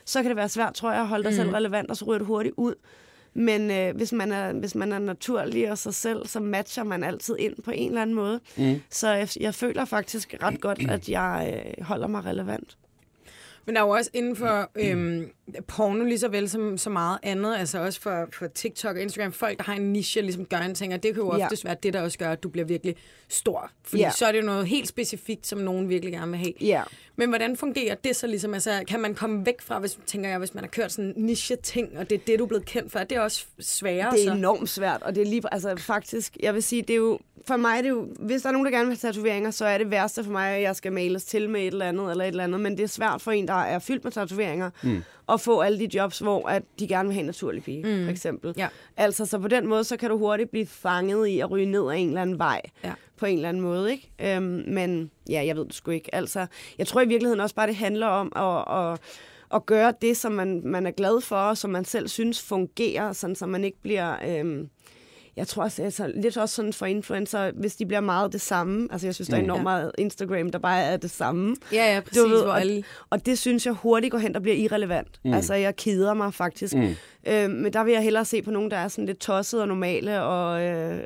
[0.05, 1.35] så kan det være svært, tror jeg, at holde dig mm.
[1.35, 2.75] selv relevant, og så ryger du hurtigt ud.
[3.33, 7.03] Men øh, hvis, man er, hvis man er naturlig og sig selv, så matcher man
[7.03, 8.39] altid ind på en eller anden måde.
[8.57, 8.81] Mm.
[8.89, 12.77] Så jeg, jeg føler faktisk ret godt, at jeg øh, holder mig relevant.
[13.65, 15.29] Men der er jo også inden for øhm,
[15.67, 19.31] porno lige så vel som så meget andet, altså også for, for TikTok og Instagram,
[19.31, 21.43] folk, der har en niche, ligesom gør en ting, og det kan jo Ja.
[21.45, 22.95] oftest være det, der også gør, at du bliver virkelig
[23.29, 23.71] stor.
[23.83, 24.11] Fordi Ja.
[24.11, 26.53] så er det jo noget helt specifikt, som nogen virkelig gerne vil have.
[26.61, 26.83] Ja.
[27.15, 28.53] Men hvordan fungerer det så ligesom?
[28.53, 31.25] Altså, kan man komme væk fra, hvis, tænker jeg, hvis man har kørt sådan en
[31.25, 34.11] niche-ting, og det er det, du er blevet kendt for, er det også sværere?
[34.15, 34.33] Det er så?
[34.35, 37.57] enormt svært, og det er lige, altså faktisk, jeg vil sige, det er jo, for
[37.57, 39.77] mig er det jo, hvis der er nogen, der gerne vil have tatoveringer, så er
[39.77, 42.27] det værste for mig, at jeg skal males til med et eller andet, eller et
[42.27, 45.03] eller andet, men det er svært for en, der er fyldt med tatoveringer, mm.
[45.29, 48.03] at få alle de jobs, hvor at de gerne vil have en naturlig pige, mm.
[48.03, 48.53] for eksempel.
[48.57, 48.67] Ja.
[48.97, 51.81] Altså, så på den måde, så kan du hurtigt blive fanget i at ryge ned
[51.91, 52.93] ad en eller anden vej, Ja.
[53.17, 54.11] på en eller anden måde, ikke?
[54.35, 56.15] Øhm, men ja, jeg ved det sgu ikke.
[56.15, 56.45] Altså,
[56.77, 58.99] jeg tror i virkeligheden også bare, det handler om at, at,
[59.53, 63.13] at gøre det, som man, man er glad for, og som man selv synes fungerer,
[63.13, 64.15] sådan så man ikke bliver...
[64.39, 64.69] Øhm,
[65.35, 68.87] jeg tror også, altså, lidt også sådan for influencer, hvis de bliver meget det samme.
[68.91, 71.55] Altså, jeg synes, der er enormt meget Instagram, der bare er det samme.
[71.71, 72.17] Ja, ja, præcis.
[72.23, 72.83] Du ved, og, alle...
[73.09, 75.19] og det synes jeg hurtigt går hen og bliver irrelevant.
[75.25, 75.33] Mm.
[75.33, 76.73] Altså, jeg keder mig faktisk.
[76.75, 76.95] Mm.
[77.27, 79.67] Øh, men der vil jeg hellere se på nogen, der er sådan lidt tosset og
[79.67, 80.99] normale og øh,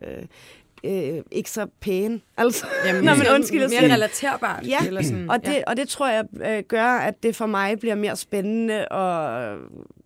[0.83, 2.21] øh, ikke så pæne.
[2.37, 3.93] Altså, Jamen, Nå, men mere- undskyld at Mere sige.
[3.93, 4.67] relaterbart.
[4.67, 7.79] Ja, Eller sådan, og, det, og det tror jeg øh, gør, at det for mig
[7.79, 9.57] bliver mere spændende og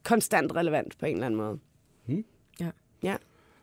[0.03, 1.57] konstant relevant på en eller anden måde.
[2.59, 2.67] Ja.
[3.03, 3.15] Ja.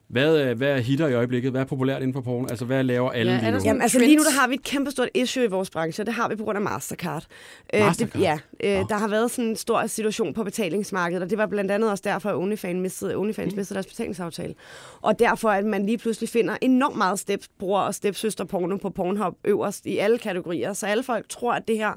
[0.09, 1.51] Hvad, øh, hvad er hitter i øjeblikket?
[1.51, 2.47] Hvad er populært inden for porno?
[2.51, 3.59] Altså, hvad laver alle Ja, lige nu?
[3.65, 6.07] Jamen, altså lige nu der har vi et kæmpe stort issue i vores branche, og
[6.07, 7.27] det har vi på grund af Mastercard.
[7.75, 8.13] Øh, Mastercard?
[8.13, 8.39] Det, ja,
[8.81, 11.91] øh, der har været sådan en stor situation på betalingsmarkedet, og det var blandt andet
[11.91, 14.55] også derfor, at OnlyFans mistede, OnlyFans mistede deres betalingsaftale.
[15.01, 19.35] Og derfor, at man lige pludselig finder enormt meget stepbror og stepsøster porno på Pornhub
[19.45, 20.73] øverst i alle kategorier.
[20.73, 21.93] Så alle folk tror, at det her,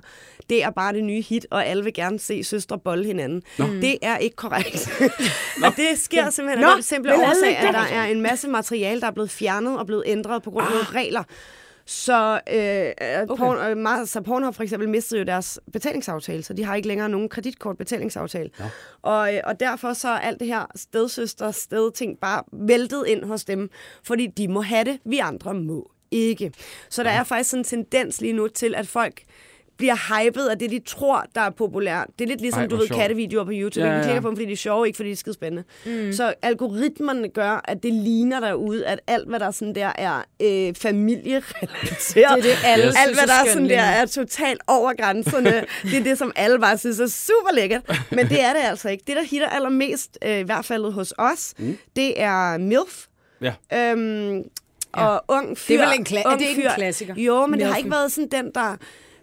[0.50, 3.44] det er bare det nye hit, og alle vil gerne se søstre bolle hinanden.
[3.58, 3.66] Nå.
[3.66, 5.02] Det er ikke korrekt.
[5.64, 7.74] og det sker simpelthen af den simple årsag, at det?
[7.74, 10.72] der er en masse materiale, der er blevet fjernet og blevet ændret på grund af
[10.72, 11.24] nogle regler.
[11.86, 12.60] Så, øh,
[13.22, 13.38] okay.
[13.38, 17.10] porn, øh, så Pornhub for eksempel mistede jo deres betalingsaftale, så de har ikke længere
[17.10, 18.50] nogen kreditkortbetalingsaftale.
[18.60, 18.70] Ja.
[19.02, 23.46] Og, øh, og derfor så er alt det her stedsøster, stedting bare væltet ind hos
[23.46, 23.70] dem,
[24.04, 26.52] fordi de må have det, vi andre må ikke.
[26.90, 29.22] Så der er faktisk sådan en tendens lige nu til, at folk
[29.82, 32.08] bliver hypet af det, de tror, der er populært.
[32.20, 33.00] Det er lidt ligesom, Ej, du ved, sjovt.
[33.02, 33.86] kattevideoer på YouTube.
[33.86, 33.98] Ja, Ja.
[33.98, 35.64] Vi klikker på dem, fordi de er sjove, ikke fordi de er skide spændende.
[35.86, 36.14] Mm.
[36.14, 40.76] Så algoritmerne gør, at det ligner derude, at alt, hvad der sådan der er øh,
[40.76, 41.70] familierelateret,
[42.16, 42.96] Det er det, alle Yes.
[43.06, 45.66] alt, hvad der er sådan der, er totalt over grænserne.
[45.92, 47.82] det er det, som alle bare synes er super lækkert.
[48.12, 49.04] Men det er det altså ikke.
[49.08, 51.78] Det, der hitter allermest, øh, i hvert fald hos os, mm.
[51.96, 53.06] det er MILF.
[53.42, 53.54] Ja.
[53.74, 54.44] Øhm,
[54.94, 55.76] og ung fyr.
[55.78, 57.14] Det er vel en kla- er det ikke en klassiker?
[57.18, 57.86] Jo, men det har Milfen.
[57.86, 58.76] ikke været sådan den, der...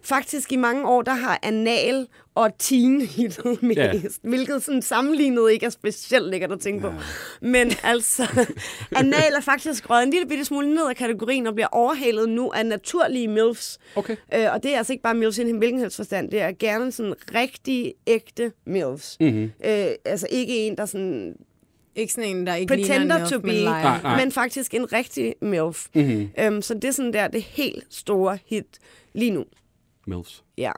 [0.03, 3.91] Faktisk i mange år, der har anal og teen hittet mest, Ja.
[4.23, 6.93] hvilket sådan sammenlignet ikke er specielt lækkert at tænke på.
[7.41, 8.47] Men altså,
[8.95, 12.51] anal er faktisk røget en lille bitte smule ned af kategorien og bliver overhalet nu
[12.51, 13.79] af naturlige MILFs.
[13.95, 14.15] Okay.
[14.33, 16.31] Øh, og det er altså ikke bare MILFs i en hvilken helst forstand.
[16.31, 19.17] Det er gerne sådan rigtig ægte MILFs.
[19.19, 19.43] Mm-hmm.
[19.65, 21.35] Øh, altså ikke en, der sådan
[21.95, 23.63] Ikke sådan en, der ikke pretender ligner en to be, men.
[23.63, 24.17] Nej, nej.
[24.23, 25.87] men faktisk en rigtig MILF.
[25.95, 26.05] Mhm.
[26.05, 26.29] Mm-hmm.
[26.39, 28.77] Øhm, så det er sådan der det helt store hit
[29.13, 29.45] lige nu.
[30.09, 30.43] Mills.
[30.57, 30.71] Ja.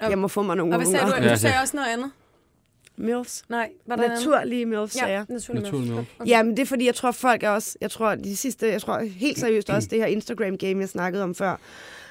[0.00, 1.12] Og- Jeg må få mig nogle Og hvad sagde du?
[1.12, 1.28] unger.
[1.28, 2.10] Ja, Du sagde også noget andet.
[2.96, 3.44] MILFs.
[3.48, 5.26] Nej, var der Naturlige MILFs, sagde Ja, jeg.
[5.28, 5.96] naturlig Naturlig milf.
[5.96, 6.08] milf.
[6.20, 6.30] Okay.
[6.30, 7.78] Jamen, det er fordi, jeg tror, folk er også...
[7.80, 8.66] Jeg tror, de sidste...
[8.66, 11.56] Jeg tror helt seriøst også, det her Instagram-game, jeg snakkede om før,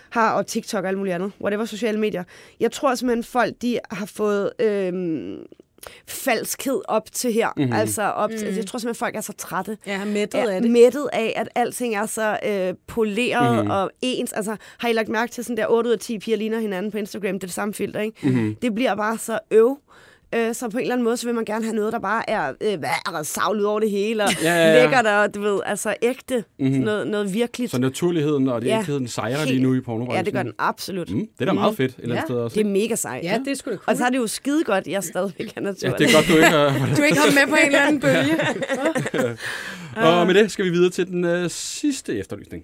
[0.10, 2.24] har, og TikTok og alt muligt andet, whatever sociale medier.
[2.60, 5.38] Jeg tror simpelthen, folk de har fået øhm,
[6.08, 7.50] falskhed op til her.
[7.58, 7.74] Mm-hmm.
[7.74, 9.78] Altså, op til, jeg tror simpelthen, folk er så trætte.
[9.88, 10.72] Ja, er mættet af det.
[10.72, 13.72] mættet af, at alting er så øh, poleret mm.
[13.72, 14.34] og ens.
[14.34, 16.92] Altså, har I lagt mærke til sådan der 8 ud af 10 piger ligner hinanden
[16.92, 17.34] på Instagram?
[17.34, 18.28] Det er det samme filter, ikke?
[18.28, 18.56] Mm-hmm.
[18.56, 19.78] Det bliver bare så øv.
[20.36, 22.30] Øh, så på en eller anden måde, så vil man gerne have noget, der bare
[22.30, 24.82] er øh, hvad, er savlet over det hele, og Ja, ja, ja.
[24.84, 26.44] lækkert, og du ved, altså ægte.
[26.60, 26.80] Mm-hmm.
[26.80, 27.72] Noget, noget virkeligt.
[27.72, 30.18] Så naturligheden og det Ja, ægtheden sejrer helt- lige nu i pornobranchen.
[30.18, 31.10] Ja, det gør den absolut.
[31.10, 32.56] Mm, det er da meget fedt et eller andet Ja, sted også.
[32.56, 33.24] Det er mega sejt.
[33.24, 33.84] Ja, det er sgu da cool.
[33.88, 35.98] Og så er det jo skide godt, jeg stadigvæk er Ja, naturlig.
[36.00, 36.70] det er godt, du ikke har...
[36.98, 39.38] Du er ikke med på en eller anden bølge.
[40.20, 42.64] Og med det skal vi videre til den øh, sidste efterlysning.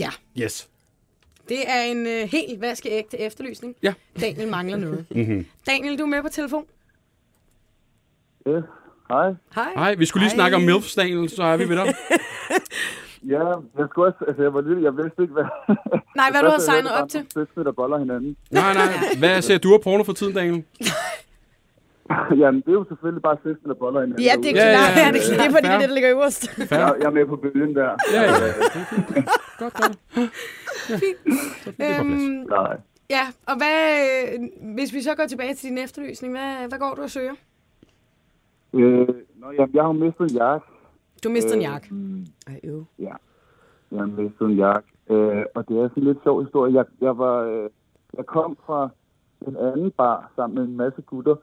[0.00, 0.08] Ja,
[0.42, 0.68] Yes.
[1.48, 3.74] Det er en øh, helt vaskeægte efterlysning.
[3.82, 3.92] Ja.
[4.20, 5.04] Daniel mangler noget.
[5.10, 5.46] Mm-hmm.
[5.70, 6.64] Daniel, du er med på telefon.
[8.46, 8.60] Ja,
[9.10, 9.34] hej.
[9.54, 9.72] Hej.
[9.76, 10.36] Hej, vi skulle lige Hej.
[10.36, 11.94] snakke om MILFs, Daniel, så er vi ved dig.
[13.28, 13.44] Ja,
[13.78, 15.44] jeg skulle også, altså jeg var lille, jeg vidste ikke, hvad...
[16.16, 17.26] Nej, hvad du har signet op til.
[17.34, 18.36] Søskende, der boller hinanden.
[18.50, 18.88] Nej, nej.
[19.18, 20.64] Hvad ser du af porno for tiden, Daniel?
[22.40, 24.24] Jamen, det er jo selvfølgelig bare søskende, der boller hinanden.
[24.24, 24.96] Ja, det er Ja, klart.
[24.96, 25.12] ja, Ja, ja.
[25.12, 26.50] det, er, det er fordi, det er det, der ligger øverst.
[26.50, 26.78] Fair.
[26.78, 27.90] Jeg, jeg er med på bølgen der.
[28.12, 28.28] Ja, ja.
[29.58, 29.96] Godt, godt.
[30.86, 32.00] Plads.
[32.00, 32.76] Øhm, Nej.
[33.10, 33.78] ja, og hvad,
[34.32, 37.34] øh, hvis vi så går tilbage til din efterlysning, hvad, hvad går du og søger?
[38.72, 40.66] Øh, nå, jamen, jeg har mistet en jakke.
[41.24, 41.88] Du mister en Øh, jakke.
[42.46, 42.84] Ej, øv.
[42.98, 43.12] Ja,
[43.90, 44.88] jeg har mistet en jakke.
[45.10, 46.74] Øh, og det er sådan en lidt sjov historie.
[46.74, 47.70] Jeg, jeg, var, øh,
[48.16, 48.88] jeg kom fra
[49.46, 51.36] en anden bar sammen med en masse gutter.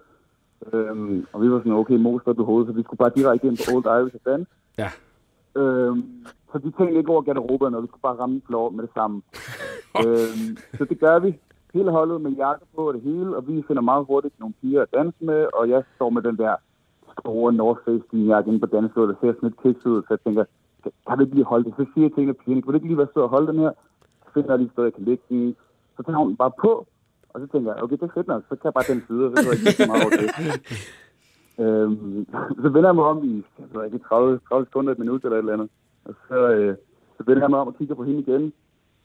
[0.74, 3.58] Øhm, og vi var sådan, okay, moster på hovedet, så vi skulle bare direkte ind
[3.58, 4.52] på Old Irish og danse.
[4.78, 4.90] Ja.
[5.56, 6.04] Øhm,
[6.52, 9.22] så de tænkte ikke over garderoberne, og vi skulle bare ramme floor med det samme.
[10.06, 11.40] øhm, så det gør vi.
[11.74, 14.82] Hele holdet med jakke på og det hele, og vi finder meget hurtigt nogle piger
[14.82, 16.56] at danse med, og jeg står med den der
[17.20, 20.20] store North Face jakke inde på dansegulvet, der ser sådan lidt kiks ud, så jeg
[20.26, 20.44] tænker,
[21.08, 21.74] kan vi ikke lige holde det?
[21.78, 23.48] Så siger jeg til en af pigerne, kunne det ikke lige være sød at holde
[23.52, 23.72] den her?
[24.24, 25.56] Så finder jeg lige et sted, jeg kan lægge den.
[25.96, 26.88] Så tager hun den bare på,
[27.30, 29.24] og så tænker jeg, okay, det er fedt nok, så kan jeg bare den side,
[29.26, 30.30] og så jeg ikke så meget over det.
[31.60, 32.28] Øhm,
[32.64, 35.38] så vender jeg mig om i jeg ved ikke, 30, 30 sekunder, et minut eller
[35.38, 35.70] et eller andet.
[36.06, 36.76] Og så, øh,
[37.18, 38.54] så vender jeg mig om og kigger på hende igen.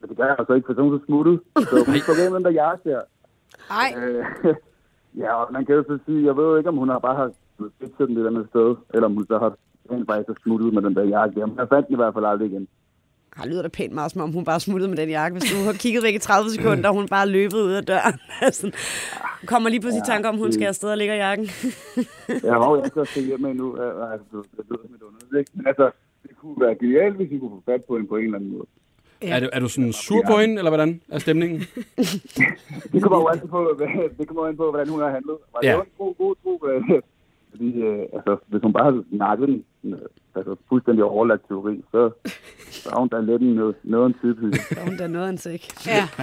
[0.01, 1.41] Men det gør jeg altså ikke, for så er hun så smuttet.
[1.57, 3.01] Så hun står med den der jakke der.
[3.71, 4.25] Ej, Øh,
[5.23, 7.17] ja, og man kan jo så sige, jeg ved jo ikke, om hun har bare
[7.17, 7.31] har
[7.81, 9.53] fikset den et eller andet sted, eller om hun så har
[9.91, 11.47] rent faktisk smuttet med den der jakke der.
[11.47, 12.69] Men jeg fandt den i hvert fald aldrig igen.
[13.39, 15.39] Ej, lyder da pænt meget, som om hun bare smuttede med den jakke.
[15.39, 18.15] Hvis du har kigget væk i 30 sekunder, og hun bare løbet ud af døren.
[18.47, 18.71] Altså,
[19.47, 21.47] kommer lige pludselig i tanke om, hun skal afsted og lægge jakken.
[22.45, 23.77] Jeg har jo ikke også til hjem med nu.
[23.77, 23.87] Det
[24.71, 25.51] lyder som et underligt, ikke?
[25.55, 25.91] Men altså,
[26.23, 28.53] det kunne være genialt, hvis vi kunne få fat på hende på en eller anden
[28.53, 28.67] måde.
[29.21, 31.61] Er, du, er du sådan sur på hende, eller hvordan er stemningen?
[32.93, 33.81] Det kommer jo altid på,
[34.19, 35.37] det kommer an på, hvordan hun har handlet.
[35.53, 35.73] Var det Ja.
[35.73, 35.81] ja.
[35.81, 36.53] en god, god tro?
[37.51, 39.65] Fordi, øh, altså, hvis hun bare havde nakket den,
[40.37, 42.11] altså fuldstændig overlagt teori, så,
[42.83, 44.57] så er hun da lidt en noget, noget en type.
[44.57, 45.69] Så er hun da noget af en sæk.
[45.87, 46.09] ja.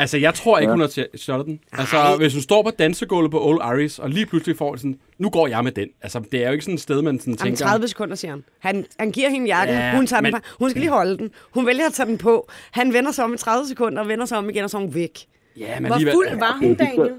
[0.00, 1.60] Altså, jeg tror ikke, hun har shottet den.
[1.72, 5.30] Altså, hvis hun står på dansegulvet på Old Iris, og lige pludselig får sådan, nu
[5.30, 5.88] går jeg med den.
[6.02, 7.66] Altså, det er jo ikke sådan et sted, man sådan Jamen, tænker...
[7.72, 8.44] 30 sekunder, siger han.
[8.58, 10.46] Han, han giver hende jakken, Ja, ja, hun, tager men- den, på.
[10.58, 11.30] hun skal lige holde den.
[11.54, 12.48] Hun vælger at tage den på.
[12.70, 14.80] Han vender sig om i 30 sekunder, og vender sig om igen, og så er
[14.80, 15.18] hun væk.
[15.56, 16.14] Ja, men Hvor alligevel...
[16.14, 17.12] fuld var hun, Daniel?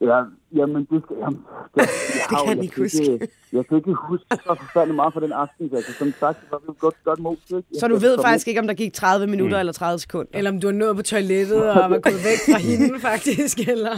[0.00, 0.22] Ja,
[0.56, 1.16] jamen, det skal...
[1.20, 1.44] Jamen,
[1.76, 3.28] jeg, jeg, har jo- kan jeg ikke huske.
[3.52, 5.70] Jeg kan ikke huske så forfærdeligt meget fra den aften.
[5.74, 7.36] Altså, som sagt, det var vi jo godt, godt mod.
[7.56, 7.62] Ikke?
[7.80, 9.60] Så du ved faktisk ikke, om der gik 30 minutter mm.
[9.60, 10.30] eller 30 sekunder.
[10.34, 13.94] Eller om du har nået på toilettet og var gået væk fra hende, faktisk, eller...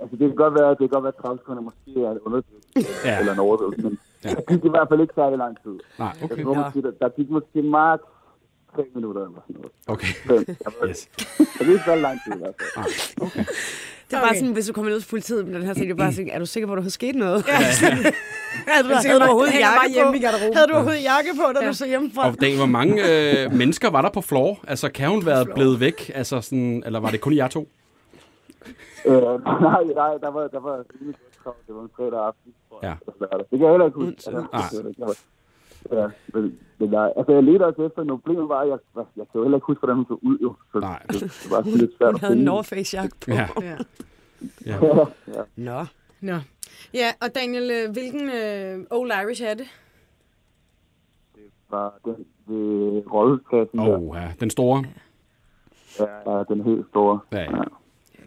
[0.00, 2.64] Altså, det kan godt være, det kan godt være 30 sekunder måske er det undersøgt,
[2.76, 2.82] Ja.
[3.10, 3.18] ja.
[3.20, 4.30] eller en overdrivelse, men ja.
[4.30, 5.74] det gik i hvert fald ikke særlig lang tid.
[5.98, 6.36] Nej, okay.
[6.36, 8.02] Jeg tror måske, der, der gik måske maks
[8.74, 9.72] 3 minutter eller sådan noget.
[9.86, 10.06] Okay.
[10.28, 10.44] Fem.
[10.64, 11.08] Jeg ved, Yes.
[11.58, 13.46] det er ikke så lang tid i hvert fald.
[14.10, 14.38] Det er bare Okay.
[14.38, 16.30] sådan, hvis du kommer ud til politiet med den her ting, det er bare sådan,
[16.30, 17.44] er du sikker på, at der er sket noget?
[17.48, 17.52] Ja.
[18.72, 20.16] havde, du, sikker havde du overhovedet er bare jakke hjemme på?
[20.16, 20.54] i garderoben.
[20.56, 21.68] Havde du overhovedet jakke på, da Ja.
[21.68, 22.28] du så hjemmefra?
[22.28, 22.94] Og Dan, hvor mange
[23.44, 24.58] øh, mennesker var der på floor?
[24.68, 26.10] Altså, kan hun være blevet væk?
[26.14, 27.68] Altså, sådan, eller var det kun jer to?
[29.06, 30.76] Øh, nej, nej, der var, der var.
[31.66, 32.52] Det var en fredag aften.
[32.82, 32.94] Ja.
[33.00, 34.14] Det kan jeg heller ikke huske.
[34.26, 35.14] Altså,
[35.82, 35.98] Det jeg.
[35.98, 38.78] Jeg Ja, men, men jeg, altså, jeg ledte også efter, noget problemet var, at jeg,
[38.96, 40.54] jeg kan jo heller ikke huske, hvordan hun så ud, jo.
[40.72, 41.02] Så Nej.
[41.10, 42.44] det, det var lidt svært Hun at havde en.
[42.44, 43.30] North Face jakke på.
[43.30, 43.48] Ja.
[43.62, 43.76] Ja.
[45.36, 45.42] ja.
[45.56, 45.86] Nå.
[46.20, 46.36] Nå.
[46.94, 49.66] Ja, og Daniel, øh, hvilken øh, Old Irish er det?
[51.70, 53.98] Var den ved rådhuskassen Åh, der.
[53.98, 54.32] oh, ja.
[54.40, 54.84] Den store.
[55.98, 57.20] Ja, ja, den helt store.
[57.32, 57.62] Ja, ja.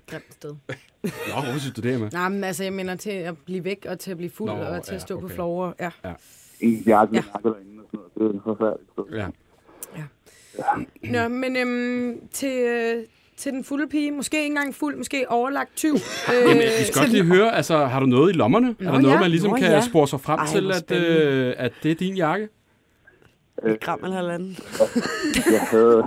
[0.08, 0.50] Grimt sted.
[1.04, 2.12] Nå, hvorfor synes du det, med?
[2.12, 4.58] Nej, men altså, jeg mener til at blive væk og til at blive fuld Nå,
[4.58, 5.36] og til ja, at stå på okay.
[5.36, 5.76] floor.
[5.80, 5.92] Ja.
[6.64, 7.22] En jakke Ja.
[7.22, 8.34] med nakke derinde og sådan noget.
[8.34, 8.92] Det er forfærdeligt.
[8.92, 9.04] sted.
[9.18, 9.28] Ja.
[11.12, 13.04] Nå, men øhm, til, øh,
[13.38, 15.92] til den fulde pige, måske ikke engang fuld, måske overlagt 20.
[15.96, 16.00] Øh,
[16.50, 18.76] Jamen, vi skal også lige høre, altså, har du noget i lommerne?
[18.80, 19.20] er der noget, ja.
[19.20, 19.82] man ligesom Nå, kan ja.
[19.82, 22.50] spore sig frem Ej, til, at, øh, at det er din jakke?
[23.68, 24.58] Et gram eller halvanden.
[25.52, 26.04] Jeg havde,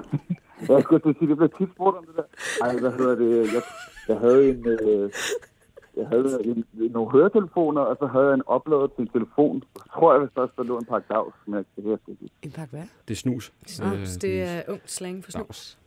[0.68, 2.22] Jeg skulle til at sige, det blev tit spurgt om det der.
[2.66, 3.52] Ej, hvad hedder det?
[3.54, 3.62] Jeg,
[4.08, 4.66] jeg havde en...
[4.68, 5.10] Øh,
[5.96, 9.62] jeg havde en, nogle høretelefoner, og så havde jeg en opladet til en telefon.
[9.76, 12.30] Så tror jeg, hvis der også lå en pakke dags, men jeg kan høre det.
[12.42, 12.86] En pakke hvad?
[13.08, 13.52] Det er snus.
[13.66, 15.78] Snus, det er ung slang for snus.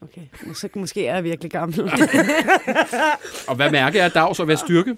[0.00, 0.22] Okay.
[0.54, 1.80] Så måske er jeg virkelig gammel.
[3.48, 4.96] Og hvad mærke er dags, og hvad styrke?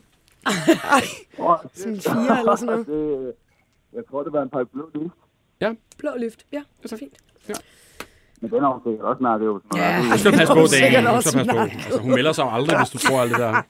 [1.39, 2.87] Oh, Sådan fire eller sådan noget.
[2.93, 3.33] Det,
[3.93, 5.11] jeg tror, det var en pakke blå lys.
[5.99, 6.47] Blå lyft.
[6.53, 7.17] Ja, det er fint.
[8.41, 9.47] Men den har hun sikkert også snakket.
[9.77, 10.03] Ja.
[10.13, 11.07] Du skal passe på, hun Daniel.
[11.07, 11.59] Også skal passe på.
[11.59, 13.63] Altså, hun melder sig aldrig, hvis du tror alt det der.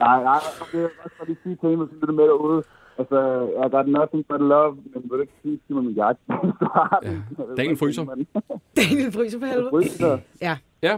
[0.00, 0.38] Nej, nej,
[0.72, 2.62] det er også for de sige til mig, sådan lidt med derude.
[2.98, 3.18] Altså,
[3.66, 6.20] I got nothing but love, men vil du ikke sige til mig min jakke?
[7.04, 7.24] Den.
[7.58, 8.04] Daniel fryser.
[8.76, 9.70] Daniel fryser på helvede.
[9.70, 10.18] Fryser.
[10.42, 10.56] Ja.
[10.82, 10.96] Ja,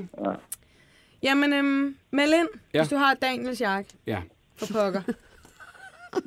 [1.23, 2.81] Jamen, øhm, meld ind, Ja.
[2.81, 3.91] hvis du har Daniels jakke.
[4.07, 4.19] ja.
[4.57, 5.01] For pokker.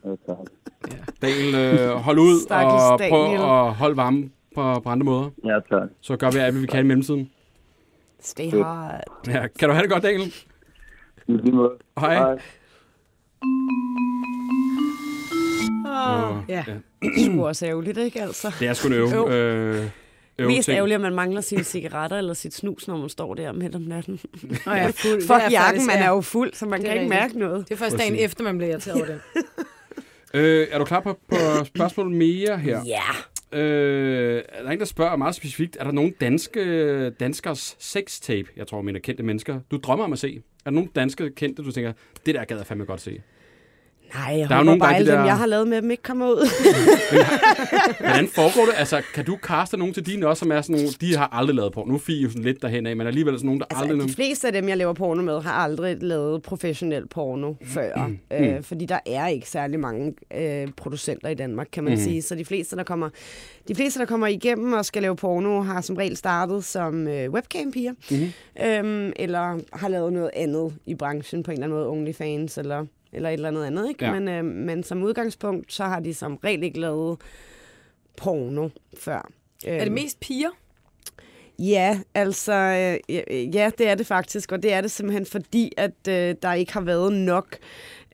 [0.05, 0.37] Ja, tak.
[1.21, 3.37] Daniel, øh, hold ud Stakkels og Daniel.
[3.39, 5.29] prøv at holde varme på, på andre måder.
[5.45, 5.89] Ja, tak.
[6.01, 7.31] Så gør vi alt, hvad vi kan i mellemtiden.
[8.19, 9.03] Stay hard.
[9.27, 10.33] Ja, kan du have det godt, Daniel?
[11.27, 11.71] I lige måde.
[11.99, 12.15] Hej.
[12.15, 12.39] Hej.
[15.85, 16.63] Og- Ja.
[17.01, 18.51] Det er også ærgerligt, ikke altså?
[18.59, 19.09] Det er sgu en øve.
[19.15, 19.29] Jo.
[19.29, 20.75] Øh, Mest ting.
[20.77, 23.81] ærgerligt, at man mangler sine cigaretter eller sit snus, når man står der midt om
[23.81, 24.19] natten.
[24.65, 25.21] Og jeg er fuld.
[25.21, 26.03] Fuck Det er jakken, faktisk- man ja.
[26.05, 27.19] er jo fuld, så man Det kan ikke rigtigt.
[27.21, 27.69] mærke noget.
[27.69, 28.25] Det er først dagen Præcis.
[28.25, 29.19] efter, man bliver irriteret over den.
[30.33, 32.81] Øh, er du klar på, på spørgsmål mere her?
[32.85, 33.59] Ja.
[33.59, 38.67] Øh, er der en, der spørger meget specifikt, er der nogen danske danskers sextape, jeg
[38.67, 40.41] tror, mine kendte mennesker, du drømmer om at se?
[40.65, 41.93] Er der nogle danske kendte, du tænker,
[42.25, 43.21] det der gad jeg fandme godt se?
[44.13, 45.81] Nej, jeg Der er jo nogle bare, alle de dem, der- jeg har lavet med
[45.81, 46.47] dem, ikke kommer ud.
[47.99, 48.73] Hvordan foregår det?
[48.77, 51.55] Altså, kan du kaste nogen til dine også, som er sådan nogle, de har aldrig
[51.55, 51.83] lavet på.
[51.87, 54.07] Nu er jo sådan lidt derhen af, men alligevel sådan nogen, der Altså, aldrig...
[54.09, 58.07] de fleste af dem, jeg laver porno med, har aldrig lavet professionel porno før.
[58.07, 58.19] Mm.
[58.37, 61.99] Øh, fordi der er ikke særlig mange øh, producenter i Danmark, kan man Mm.
[61.99, 62.03] mm.
[62.03, 62.21] sige.
[62.21, 63.09] Så de fleste, der kommer,
[63.67, 67.29] de fleste, der kommer igennem og skal lave porno, har som regel startet som øh,
[67.31, 67.93] webcam-piger.
[68.11, 68.31] Mhm.
[68.65, 72.85] Øhm, eller har lavet noget andet i branchen, på en eller anden måde, OnlyFans eller,
[73.15, 73.89] eller et eller andet andet.
[73.89, 74.05] Ikke?
[74.05, 74.19] Ja.
[74.19, 77.17] Men, øh, men som udgangspunkt, så har de som regel ikke lavet
[78.17, 79.31] porno før.
[79.65, 80.49] Er det Øhm, mest piger?
[81.59, 82.53] Ja, altså,
[83.09, 86.53] øh, ja, det er det faktisk, og det er det simpelthen fordi, at øh, der
[86.53, 87.57] ikke har været nok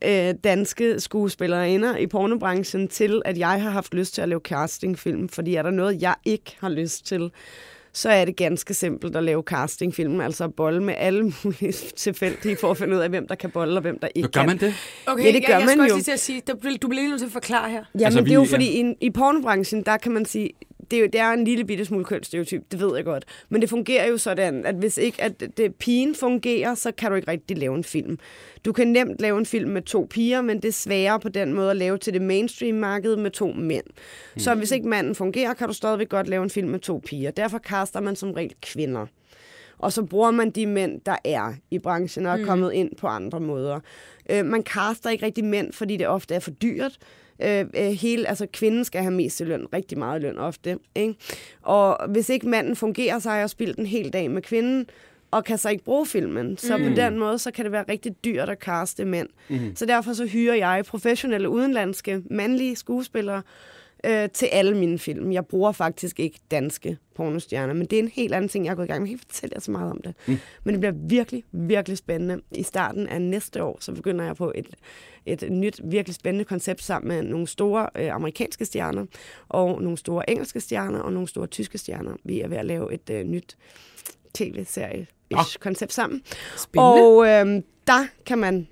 [0.02, 5.30] øh, danske skuespillere i pornobranchen til, at jeg har haft lyst til at lave castingfilm,
[5.30, 7.32] fordi er der noget, jeg ikke har lyst til,
[7.93, 12.57] så er det ganske simpelt at lave castingfilm, altså at bolle med alle mulige tilfældige
[12.61, 14.47] for at finde ud af, hvem der kan bolle og hvem der ikke Gør kan.
[14.49, 14.73] man det?
[15.07, 15.83] Okay, Ja, det gør jeg, jeg man jo.
[15.83, 17.83] også lige til at sige, der, du bliver lige nødt til at forklare her.
[17.93, 18.53] Jamen, Altså, det vi- er jo ja.
[18.53, 20.49] fordi, i, i pornobranchen, der kan man sige,
[20.91, 23.25] det er, jo, det er en lille bitte smule kønsstereotyp, det ved jeg godt.
[23.49, 27.15] Men det fungerer jo sådan, at hvis ikke at det, pigen fungerer, så kan du
[27.15, 28.19] ikke rigtig lave en film.
[28.65, 31.53] Du kan nemt lave en film med to piger, men det er sværere på den
[31.53, 33.85] måde at lave til det mainstream-marked med to mænd.
[34.37, 37.31] Så hvis ikke manden fungerer, kan du stadigvæk godt lave en film med to piger.
[37.31, 39.05] Derfor kaster man som regel kvinder.
[39.77, 43.07] Og så bruger man de mænd, der er i branchen og er kommet ind på
[43.07, 43.79] andre måder.
[44.29, 46.97] Øh, man kaster ikke rigtig mænd, fordi det ofte er for dyrt.
[47.41, 50.77] Øh, øh, hele, altså kvinden skal have mest i løn, rigtig meget løn ofte.
[50.95, 51.15] Ikke?
[51.61, 54.87] Og hvis ikke manden fungerer, så har jeg spildt en hel dag med kvinden,
[55.31, 56.57] og kan så ikke bruge filmen.
[56.57, 56.83] Så mm.
[56.83, 59.27] på den måde, så kan det være rigtig dyrt at kaste mænd.
[59.49, 59.75] Mm.
[59.75, 63.41] Så derfor så hyrer jeg professionelle udenlandske mandlige skuespillere
[64.04, 65.32] øh, til alle mine film.
[65.32, 68.76] Jeg bruger faktisk ikke danske pornostjerner, men det er en helt anden ting, jeg er
[68.76, 69.10] gået i gang med.
[69.10, 70.14] Jeg kan ikke fortælle jer så meget om det.
[70.28, 70.38] Mm.
[70.64, 72.41] Men det bliver virkelig, virkelig spændende.
[72.52, 74.68] I starten af næste år, så begynder jeg på et,
[75.26, 79.06] et nyt, virkelig spændende koncept sammen med nogle store øh, amerikanske stjerner,
[79.49, 82.16] og nogle store engelske stjerner, og nogle store tyske stjerner.
[82.24, 83.58] Vi er ved at lave et øh, nyt
[84.34, 85.08] tv-serie
[85.60, 86.22] koncept sammen.
[86.58, 87.04] Spændende.
[87.04, 88.68] Og øh, der kan man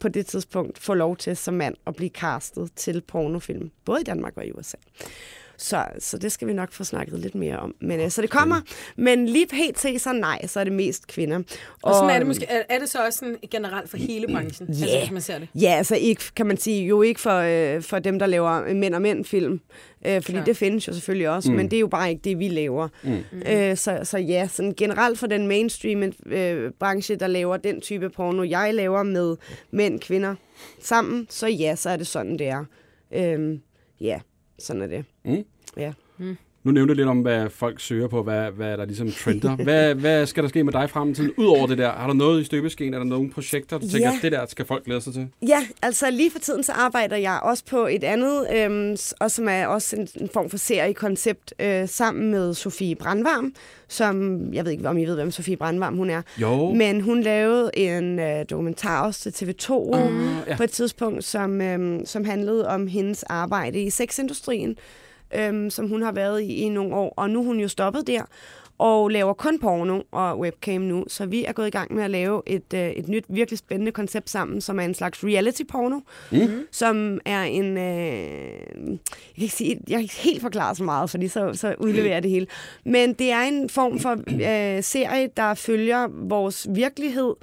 [0.00, 4.04] på det tidspunkt få lov til som mand at blive castet til pornofilm, både i
[4.04, 4.76] Danmark og i USA.
[5.62, 7.74] Så, så det skal vi nok få snakket lidt mere om.
[7.80, 8.60] Men, øh, så det kommer,
[8.96, 10.00] men lige pt.
[10.02, 11.42] så nej, så er det mest kvinder.
[11.82, 12.46] Og sådan er det måske.
[12.48, 14.68] Er, er det så også sådan generelt for hele branchen?
[14.68, 14.98] Altså, Ja.
[15.00, 15.48] hvis man ser det.
[15.54, 17.36] Ja, altså ikke, kan man sige, jo ikke for,
[17.76, 19.60] øh, for dem, der laver mænd og mænd film,
[20.06, 20.46] øh, fordi Klart.
[20.46, 21.56] det findes jo selvfølgelig også, mm.
[21.56, 22.88] men det er jo bare ikke det, vi laver.
[23.02, 23.18] Mm.
[23.46, 28.10] Øh, så, så ja, sådan generelt for den mainstream øh, branche, der laver den type
[28.10, 29.36] porno, jeg laver med
[29.70, 30.34] mænd og kvinder
[30.82, 32.64] sammen, så ja, så er det sådan, det er.
[33.14, 33.58] Øh,
[34.00, 34.20] ja,
[34.58, 35.04] sådan er det.
[35.24, 35.44] Mm.
[35.76, 35.92] Ja.
[36.64, 39.56] Nu nævnte lidt om, hvad folk søger på, hvad, hvad der ligesom trender.
[39.56, 41.32] Hvad, hvad skal der ske med dig i fremtiden?
[41.36, 42.94] Udover det der, har der noget i støbeskeen?
[42.94, 44.18] Er der nogle projekter, du tænker, Ja.
[44.22, 45.28] det der skal folk glæde sig til?
[45.48, 49.48] Ja, altså lige for tiden så arbejder jeg også på et andet, øhm, og som
[49.48, 53.54] er også en, en form for seriekoncept, øh, sammen med Sofie Brandvarm,
[53.88, 56.74] som, jeg ved ikke, om I ved, hvem Sofie Brandvarm hun er, Jo.
[56.74, 59.96] men hun lavede en øh, dokumentar også til TV2 uh,
[60.46, 60.56] ja.
[60.56, 64.76] på et tidspunkt, som, øhm, som handlede om hendes arbejde i sexindustrien,
[65.34, 68.06] øhm, som hun har været i i nogle år, og nu er hun jo stoppet
[68.06, 68.22] der.
[68.78, 71.04] og laver kun porno og webcam nu.
[71.08, 73.92] Så vi er gået i gang med at lave et, øh, et nyt, virkelig spændende
[73.92, 76.00] koncept sammen, som er en slags reality-porno,
[76.32, 76.66] mm.
[76.70, 77.76] som er en...
[77.76, 78.98] Øh, jeg,
[79.34, 82.22] kan ikke sige, jeg kan ikke helt forklare så meget, fordi så, så udleverer jeg
[82.22, 82.46] det hele.
[82.84, 87.34] Men det er en form for øh, serie, der følger vores virkelighed,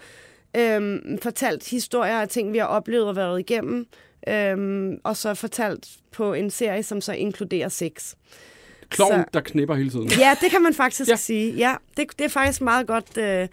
[0.58, 3.86] øh, fortalt historier af ting, vi har oplevet og været igennem,
[4.28, 8.14] øh, og så fortalt på en serie, som så inkluderer sex.
[8.90, 10.10] Kloven, Så- der knipper hele tiden.
[10.20, 11.16] Ja, det kan man faktisk Ja.
[11.16, 11.54] sige.
[11.54, 13.18] Ja, det, det er faktisk meget godt.
[13.18, 13.48] Øh, ja.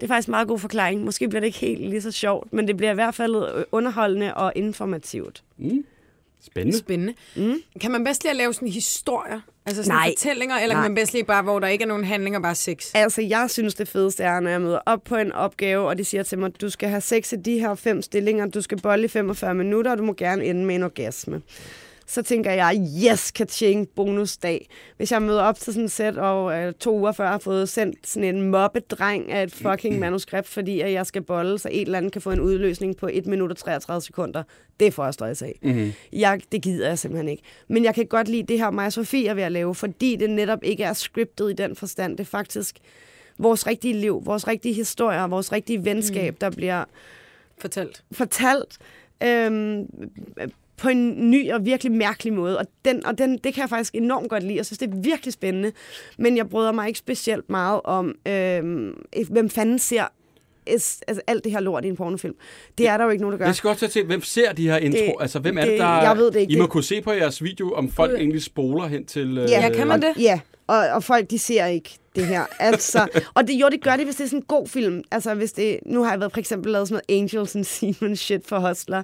[0.00, 1.04] Det er faktisk meget god forklaring.
[1.04, 4.34] Måske bliver det ikke helt lige så sjovt, men det bliver i hvert fald underholdende
[4.34, 5.42] og informativt.
[6.46, 6.78] Spændende.
[6.78, 7.14] Spændende.
[7.36, 7.54] Mm.
[7.80, 9.40] Kan man bedst lige at lave sådan historier?
[9.66, 10.10] Altså sådan Nej.
[10.16, 10.82] fortællinger, eller Nej.
[10.82, 12.90] kan man bedst lige bare, hvor der ikke er nogen handlinger, bare sex?
[12.94, 16.04] Altså, jeg synes, det fedeste er, når jeg møder op på en opgave, og de
[16.04, 19.04] siger til mig, du skal have sex i de her fem stillinger, du skal bolle
[19.04, 21.42] i 45 minutter, og du må gerne ende med en orgasme.
[22.10, 22.80] Så tænker jeg,
[23.10, 24.68] yes, kaching, bonusdag.
[24.96, 27.68] Hvis jeg møder op til sådan et sæt, og øh, to uger før har fået
[27.68, 31.80] sendt sådan en mobbedreng af et fucking manuskript, fordi at jeg skal bolle, så et
[31.80, 34.42] eller andet kan få en udløsning på 1 minut og 33 sekunder,
[34.80, 35.58] det får jeg stress af.
[35.62, 35.92] Mm-hmm.
[36.12, 37.42] Jeg, det gider jeg simpelthen ikke.
[37.68, 40.30] Men jeg kan godt lide det her, Maja Sofie er ved at lave, fordi det
[40.30, 42.12] netop ikke er scriptet i den forstand.
[42.16, 42.76] Det er faktisk
[43.38, 46.38] vores rigtige liv, vores rigtige historier, vores rigtige venskab, mm.
[46.38, 46.84] der bliver
[47.58, 48.04] Fortalt.
[48.12, 48.78] fortalt
[49.22, 49.86] øhm,
[50.80, 52.58] på en ny og virkelig mærkelig måde.
[52.58, 54.56] Og, den, og den, det kan jeg faktisk enormt godt lide.
[54.56, 55.72] Jeg synes, det er virkelig spændende.
[56.18, 60.02] Men jeg bryder mig ikke specielt meget om, øhm, hvem fanden ser
[60.70, 62.34] es- altså, alt det her lort i en pornofilm.
[62.78, 63.44] Det er der jo ikke nogen, der gør.
[63.46, 64.98] Jeg skal også til, hvem ser de her intro?
[64.98, 65.86] Det- altså, hvem er det, der...
[66.02, 66.52] jeg ved det ikke.
[66.52, 69.38] I må kunne se på jeres video, om folk egentlig spoler hen til...
[69.38, 70.12] øh, Ja, kan man det?
[70.18, 72.44] Ja, og, og folk, de ser ikke det her.
[72.58, 75.02] Altså, og det, jo, det gør det, hvis det er sådan en god film.
[75.10, 78.16] Altså, hvis det, nu har jeg været for eksempel lavet sådan noget Angels and Seaman
[78.16, 79.02] shit for Hustler.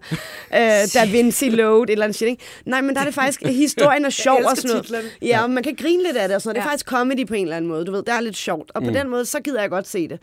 [0.51, 0.59] uh,
[0.95, 2.43] Da Vinci Load, eller andet shit, ikke?
[2.67, 4.85] Nej, men der er det faktisk, historien er sjov og sådan noget.
[4.85, 5.09] titlerne.
[5.23, 6.55] Ja, og man kan grine lidt af det og sådan noget.
[6.57, 6.71] Det er Ja.
[6.73, 8.03] faktisk comedy på en eller anden måde, du ved.
[8.03, 8.71] Det er lidt sjovt.
[8.75, 10.19] Og på den måde, så gider jeg godt se det.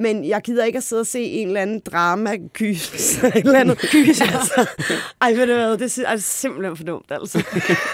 [0.00, 3.78] Men jeg gider ikke at sidde og se en eller anden drama gys eller andet.
[3.92, 4.66] Gys, altså.
[5.20, 7.38] Ej, ved du hvad, det er simpelthen for dumt, altså.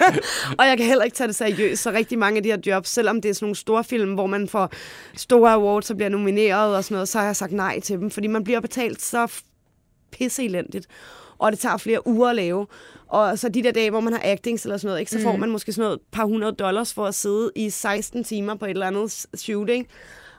[0.58, 2.88] og jeg kan heller ikke tage det seriøst, så rigtig mange af de her jobs,
[2.90, 4.72] selvom det er sådan nogle store film, hvor man får
[5.16, 8.10] store awards og bliver nomineret og sådan noget, så har jeg sagt nej til dem,
[8.10, 9.32] fordi man bliver betalt så
[10.12, 10.86] pisse elendigt,
[11.38, 12.66] og det tager flere uger at lave.
[13.08, 15.36] Og så de der dage, hvor man har actings eller sådan noget, ikke, så får
[15.36, 18.70] man måske sådan noget par hundrede dollars for at sidde i 16 timer på et
[18.70, 19.86] eller andet s- shoot, ikke?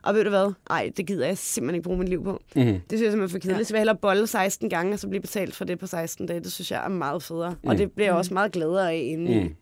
[0.03, 0.53] Og ved du hvad?
[0.69, 2.41] Ej, det gider jeg simpelthen ikke bruge mit liv på.
[2.55, 2.73] Mm-hmm.
[2.73, 3.67] Det synes jeg simpelthen er for kedeligt.
[3.67, 6.27] Så vil jeg hellere bolle 16 gange, og så blive betalt for det på 16
[6.27, 6.39] dage.
[6.39, 7.55] Det synes jeg er meget federe.
[7.63, 7.69] Mm.
[7.69, 9.55] Og det bliver jeg også meget gladere af inden.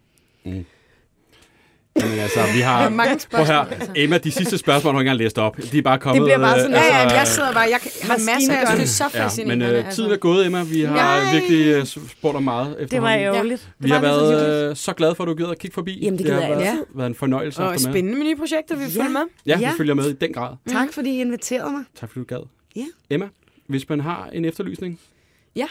[0.46, 0.66] Mm.
[2.02, 2.90] Jamen, altså, vi har...
[2.90, 3.66] mange Prøv her,
[3.96, 5.58] Emma, de sidste spørgsmål har du ikke engang læst op.
[5.72, 6.22] De er bare kommet...
[6.22, 8.36] Det bliver bare sådan, øh, Ja, ja, ja, jeg sidder bare, jeg har masser,
[8.76, 9.66] synes, det er så Ja, fascinerende.
[9.68, 10.64] men øh, tiden er gået, Emma.
[10.64, 11.34] Vi har Nej.
[11.34, 13.70] virkelig øh, spurgt dig meget Det var ærgerligt.
[13.80, 16.00] Vi har Det været øh, så glade for, at du gider at kigge forbi.
[16.06, 16.86] Jamen, det har gider jeg været, altid.
[16.96, 19.22] været en fornøjelse at Og spændende med nye projekter, vi følger med.
[19.46, 19.72] Ja, vi Ja.
[19.78, 20.56] følger med i den grad.
[20.72, 21.84] Tak, fordi I inviterede mig.
[22.00, 22.46] Tak fordi du gad.
[22.76, 22.86] Ja.
[23.10, 23.26] Emma,
[23.68, 25.00] hvis man har en efterlysning,
[25.56, 25.66] Ja.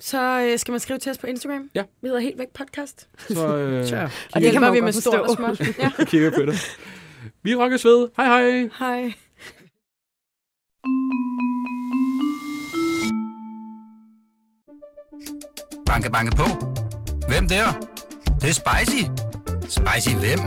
[0.00, 1.70] Så øh, skal man skrive til os på Instagram.
[1.74, 1.82] Ja.
[2.02, 3.08] Vi hedder Helt Væk Podcast.
[3.28, 4.10] så øh, Sure.
[4.34, 5.60] Og det kan man vi med stort og småt.
[5.78, 5.90] Ja.
[6.04, 6.76] kigger på det.
[7.42, 8.08] Vi rokkes ved.
[8.16, 8.68] Hej hej.
[8.78, 9.12] Hej.
[15.86, 16.44] Banke, banke på.
[17.28, 17.72] Hvem der?
[18.24, 19.04] Det, det er spicy.
[19.68, 20.38] Spicy hvem?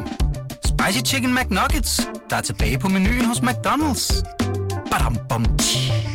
[0.66, 4.24] Spicy Chicken McNuggets, der er tilbage på menuen hos McDonald's.
[4.92, 6.13] Badum, bom, tji.